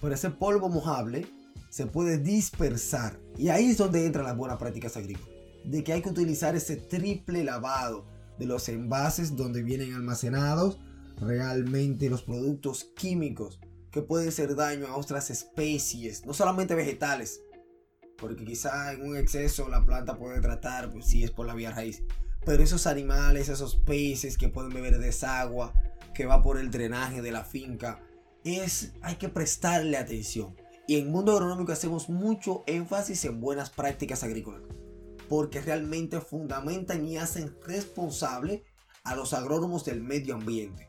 Pero 0.00 0.14
ese 0.14 0.30
polvo 0.30 0.68
mojable 0.68 1.26
se 1.70 1.86
puede 1.86 2.18
dispersar. 2.18 3.20
Y 3.36 3.48
ahí 3.48 3.70
es 3.70 3.78
donde 3.78 4.06
entran 4.06 4.26
las 4.26 4.36
buenas 4.36 4.58
prácticas 4.58 4.96
agrícolas. 4.96 5.30
De 5.64 5.82
que 5.82 5.92
hay 5.92 6.02
que 6.02 6.10
utilizar 6.10 6.54
ese 6.54 6.76
triple 6.76 7.44
lavado 7.44 8.06
de 8.38 8.46
los 8.46 8.68
envases 8.68 9.36
donde 9.36 9.62
vienen 9.62 9.94
almacenados 9.94 10.78
realmente 11.20 12.10
los 12.10 12.22
productos 12.22 12.84
químicos 12.96 13.60
que 13.90 14.02
pueden 14.02 14.28
hacer 14.28 14.54
daño 14.54 14.86
a 14.86 14.96
otras 14.96 15.30
especies, 15.30 16.26
no 16.26 16.34
solamente 16.34 16.74
vegetales, 16.74 17.40
porque 18.18 18.44
quizá 18.44 18.92
en 18.92 19.02
un 19.02 19.16
exceso 19.16 19.68
la 19.68 19.84
planta 19.84 20.18
puede 20.18 20.40
tratar 20.40 20.90
pues, 20.90 21.06
si 21.06 21.24
es 21.24 21.30
por 21.30 21.46
la 21.46 21.54
vía 21.54 21.70
raíz, 21.70 22.02
pero 22.44 22.62
esos 22.62 22.86
animales, 22.86 23.48
esos 23.48 23.76
peces 23.76 24.36
que 24.36 24.48
pueden 24.48 24.72
beber 24.72 24.98
desagua, 24.98 25.72
que 26.14 26.26
va 26.26 26.42
por 26.42 26.58
el 26.58 26.70
drenaje 26.70 27.22
de 27.22 27.32
la 27.32 27.44
finca, 27.44 28.00
es 28.44 28.92
hay 29.02 29.16
que 29.16 29.28
prestarle 29.28 29.96
atención. 29.96 30.54
Y 30.88 30.98
en 30.98 31.10
Mundo 31.10 31.32
Agronómico 31.32 31.72
hacemos 31.72 32.08
mucho 32.08 32.62
énfasis 32.66 33.24
en 33.24 33.40
buenas 33.40 33.70
prácticas 33.70 34.22
agrícolas, 34.22 34.62
porque 35.28 35.60
realmente 35.60 36.20
fundamentan 36.20 37.04
y 37.08 37.16
hacen 37.16 37.56
responsable 37.66 38.62
a 39.02 39.16
los 39.16 39.32
agrónomos 39.32 39.84
del 39.84 40.00
medio 40.00 40.34
ambiente. 40.34 40.88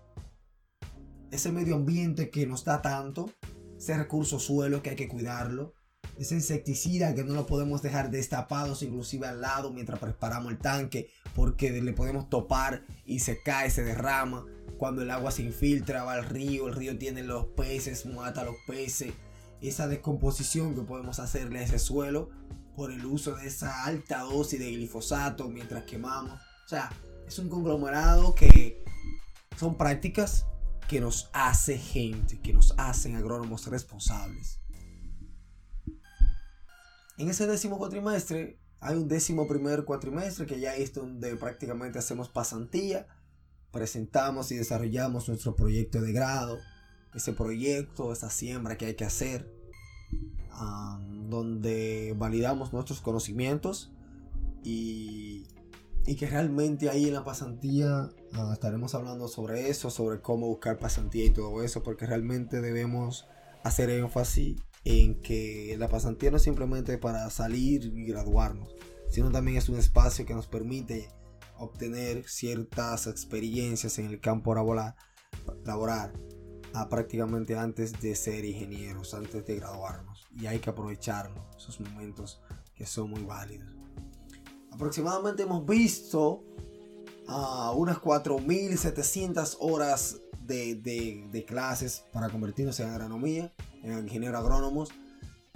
Ese 1.31 1.51
medio 1.51 1.75
ambiente 1.75 2.29
que 2.29 2.45
nos 2.45 2.63
da 2.63 2.83
tanto, 2.83 3.31
ese 3.75 3.97
recurso 3.97 4.39
suelo 4.39 4.83
que 4.83 4.91
hay 4.91 4.95
que 4.95 5.07
cuidarlo, 5.07 5.73
ese 6.19 6.36
insecticida 6.36 7.15
que 7.15 7.23
no 7.23 7.33
lo 7.33 7.47
podemos 7.47 7.81
dejar 7.81 8.12
destapados 8.12 8.83
inclusive 8.83 9.25
al 9.25 9.41
lado 9.41 9.73
mientras 9.73 9.99
preparamos 9.99 10.51
el 10.51 10.60
tanque, 10.60 11.10
porque 11.36 11.71
le 11.71 11.93
podemos 11.93 12.29
topar 12.29 12.86
y 13.03 13.19
se 13.19 13.41
cae, 13.41 13.71
se 13.71 13.83
derrama. 13.83 14.45
Cuando 14.77 15.01
el 15.01 15.10
agua 15.10 15.31
se 15.31 15.41
infiltra, 15.41 16.03
va 16.03 16.13
al 16.13 16.25
río, 16.25 16.67
el 16.67 16.75
río 16.75 16.95
tiene 16.99 17.23
los 17.23 17.47
peces, 17.47 18.05
mata 18.05 18.41
a 18.41 18.45
los 18.45 18.55
peces 18.67 19.12
esa 19.61 19.87
descomposición 19.87 20.75
que 20.75 20.81
podemos 20.81 21.19
hacerle 21.19 21.59
a 21.59 21.63
ese 21.63 21.79
suelo 21.79 22.29
por 22.75 22.91
el 22.91 23.05
uso 23.05 23.35
de 23.35 23.47
esa 23.47 23.85
alta 23.85 24.21
dosis 24.21 24.59
de 24.59 24.71
glifosato 24.71 25.49
mientras 25.49 25.83
quemamos. 25.83 26.39
O 26.65 26.69
sea, 26.69 26.91
es 27.27 27.39
un 27.39 27.49
conglomerado 27.49 28.35
que 28.35 28.83
son 29.57 29.77
prácticas 29.77 30.45
que 30.87 31.01
nos 31.01 31.29
hace 31.33 31.77
gente, 31.77 32.39
que 32.39 32.53
nos 32.53 32.73
hacen 32.77 33.15
agrónomos 33.15 33.67
responsables. 33.67 34.59
En 37.17 37.29
ese 37.29 37.47
décimo 37.47 37.77
cuatrimestre 37.79 38.59
hay 38.79 38.95
un 38.95 39.07
décimo 39.07 39.47
primer 39.47 39.85
cuatrimestre 39.85 40.45
que 40.45 40.59
ya 40.59 40.75
es 40.75 40.93
donde 40.93 41.35
prácticamente 41.35 41.97
hacemos 41.97 42.29
pasantía, 42.29 43.07
presentamos 43.71 44.51
y 44.51 44.55
desarrollamos 44.55 45.27
nuestro 45.27 45.55
proyecto 45.55 45.99
de 45.99 46.13
grado, 46.13 46.59
ese 47.17 47.34
proyecto, 47.34 48.12
esa 48.13 48.30
siembra 48.30 48.77
que 48.77 48.86
hay 48.86 48.95
que 48.95 49.06
hacer, 49.06 49.51
donde 51.30 52.15
validamos 52.17 52.73
nuestros 52.73 53.01
conocimientos 53.01 53.91
y, 54.63 55.45
que 56.17 56.25
realmente 56.25 56.89
ahí 56.89 57.08
en 57.08 57.13
la 57.13 57.25
pasantía 57.25 58.10
ah, 58.34 58.51
estaremos 58.53 58.95
hablando 58.95 59.27
sobre 59.27 59.69
eso, 59.69 59.89
sobre 59.89 60.21
cómo 60.21 60.47
buscar 60.47 60.80
pasantía 60.80 61.25
y 61.25 61.32
todo 61.32 61.62
eso, 61.62 61.84
porque 61.84 62.06
realmente 62.06 62.62
debemos 62.62 63.27
hacer 63.63 63.89
énfasis 63.89 64.56
en 64.86 65.21
que 65.21 65.75
la 65.77 65.89
pasantía 65.89 66.32
no 66.32 66.38
es 66.38 66.43
simplemente 66.43 66.97
para 66.97 67.30
salir 67.30 67.84
y 67.93 68.06
graduarnos, 68.06 68.73
sino 69.10 69.32
también 69.32 69.58
es 69.58 69.67
un 69.67 69.77
espacio 69.77 70.25
que 70.25 70.34
nos 70.34 70.47
permite 70.47 71.10
obtener 71.58 72.23
ciertas 72.27 73.06
experiencias 73.08 73.99
en 73.99 74.06
el 74.06 74.21
campo 74.21 74.56
laboral, 74.56 74.95
laboral 75.65 76.13
prácticamente 76.89 77.57
antes 77.57 77.99
de 77.99 78.15
ser 78.15 78.45
ingenieros, 78.45 79.13
antes 79.13 79.45
de 79.45 79.55
graduarnos. 79.55 80.27
Y 80.35 80.45
hay 80.45 80.59
que 80.59 80.69
aprovecharlo, 80.69 81.45
esos 81.57 81.79
momentos 81.79 82.41
que 82.75 82.85
son 82.85 83.09
muy 83.09 83.23
válidos. 83.23 83.67
Aproximadamente 84.71 85.43
hemos 85.43 85.65
visto 85.65 86.43
a 87.27 87.71
unas 87.71 87.97
4.700 87.97 89.57
horas 89.59 90.21
de, 90.45 90.75
de, 90.75 91.45
clases 91.45 92.05
para 92.13 92.29
convertirnos 92.29 92.79
en 92.79 92.89
agronomía, 92.89 93.53
en 93.83 93.99
ingeniero 93.99 94.37
agrónomos. 94.37 94.89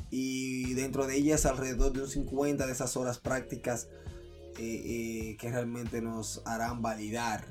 Y 0.10 0.73
dentro 0.73 1.07
de 1.07 1.15
ellas 1.15 1.45
alrededor 1.45 1.93
de 1.93 2.01
un 2.01 2.10
50 2.10 2.65
de 2.65 2.71
esas 2.71 2.97
horas 2.97 3.19
prácticas 3.19 3.88
eh, 4.57 4.60
eh, 4.60 5.38
que 5.39 5.49
realmente 5.49 6.01
nos 6.01 6.41
harán 6.45 6.81
validar 6.81 7.47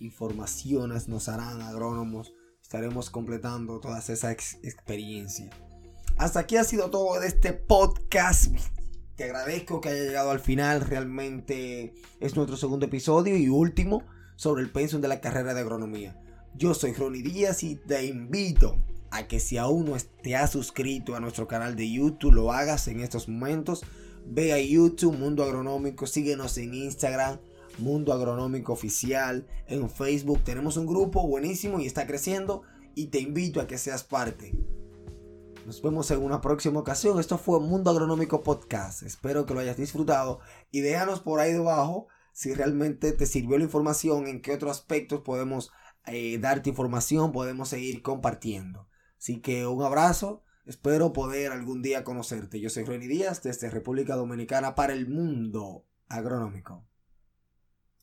informaciones, 0.00 1.06
nos 1.06 1.28
harán 1.28 1.62
agrónomos 1.62 2.32
estaremos 2.74 3.08
completando 3.08 3.78
toda 3.78 4.00
esa 4.00 4.32
experiencia. 4.32 5.48
Hasta 6.16 6.40
aquí 6.40 6.56
ha 6.56 6.64
sido 6.64 6.90
todo 6.90 7.20
de 7.20 7.28
este 7.28 7.52
podcast. 7.52 8.52
Te 9.14 9.22
agradezco 9.22 9.80
que 9.80 9.90
haya 9.90 10.02
llegado 10.02 10.32
al 10.32 10.40
final. 10.40 10.80
Realmente 10.80 11.94
es 12.18 12.34
nuestro 12.34 12.56
segundo 12.56 12.86
episodio 12.86 13.36
y 13.36 13.48
último 13.48 14.02
sobre 14.34 14.64
el 14.64 14.72
pensum 14.72 15.00
de 15.00 15.06
la 15.06 15.20
carrera 15.20 15.54
de 15.54 15.60
agronomía. 15.60 16.20
Yo 16.56 16.74
soy 16.74 16.94
Ronnie 16.94 17.22
Díaz 17.22 17.62
y 17.62 17.76
te 17.76 18.06
invito 18.06 18.76
a 19.12 19.28
que 19.28 19.38
si 19.38 19.56
aún 19.56 19.84
no 19.84 19.96
te 20.24 20.34
has 20.34 20.50
suscrito 20.50 21.14
a 21.14 21.20
nuestro 21.20 21.46
canal 21.46 21.76
de 21.76 21.88
YouTube, 21.88 22.34
lo 22.34 22.52
hagas 22.52 22.88
en 22.88 22.98
estos 22.98 23.28
momentos. 23.28 23.84
Ve 24.26 24.52
a 24.52 24.58
YouTube 24.58 25.16
Mundo 25.16 25.44
Agronómico, 25.44 26.08
síguenos 26.08 26.58
en 26.58 26.74
Instagram 26.74 27.38
Mundo 27.78 28.12
Agronómico 28.12 28.72
Oficial, 28.72 29.46
en 29.66 29.88
Facebook. 29.90 30.42
Tenemos 30.44 30.76
un 30.76 30.86
grupo 30.86 31.26
buenísimo 31.26 31.80
y 31.80 31.86
está 31.86 32.06
creciendo 32.06 32.62
y 32.94 33.06
te 33.06 33.20
invito 33.20 33.60
a 33.60 33.66
que 33.66 33.78
seas 33.78 34.04
parte. 34.04 34.52
Nos 35.66 35.80
vemos 35.80 36.10
en 36.10 36.22
una 36.22 36.40
próxima 36.40 36.80
ocasión. 36.80 37.18
Esto 37.18 37.38
fue 37.38 37.58
Mundo 37.60 37.90
Agronómico 37.90 38.42
Podcast. 38.42 39.02
Espero 39.02 39.46
que 39.46 39.54
lo 39.54 39.60
hayas 39.60 39.76
disfrutado 39.76 40.40
y 40.70 40.80
déjanos 40.80 41.20
por 41.20 41.40
ahí 41.40 41.52
debajo 41.52 42.08
si 42.34 42.52
realmente 42.52 43.12
te 43.12 43.26
sirvió 43.26 43.56
la 43.58 43.64
información, 43.64 44.26
en 44.26 44.42
qué 44.42 44.52
otros 44.52 44.72
aspectos 44.72 45.20
podemos 45.20 45.70
eh, 46.06 46.38
darte 46.38 46.68
información, 46.68 47.32
podemos 47.32 47.68
seguir 47.68 48.02
compartiendo. 48.02 48.88
Así 49.16 49.40
que 49.40 49.66
un 49.66 49.82
abrazo. 49.82 50.42
Espero 50.66 51.12
poder 51.12 51.52
algún 51.52 51.80
día 51.80 52.04
conocerte. 52.04 52.58
Yo 52.58 52.70
soy 52.70 52.84
Reni 52.84 53.06
Díaz 53.06 53.42
desde 53.42 53.70
República 53.70 54.16
Dominicana 54.16 54.74
para 54.74 54.94
el 54.94 55.08
mundo 55.08 55.86
agronómico. 56.08 56.84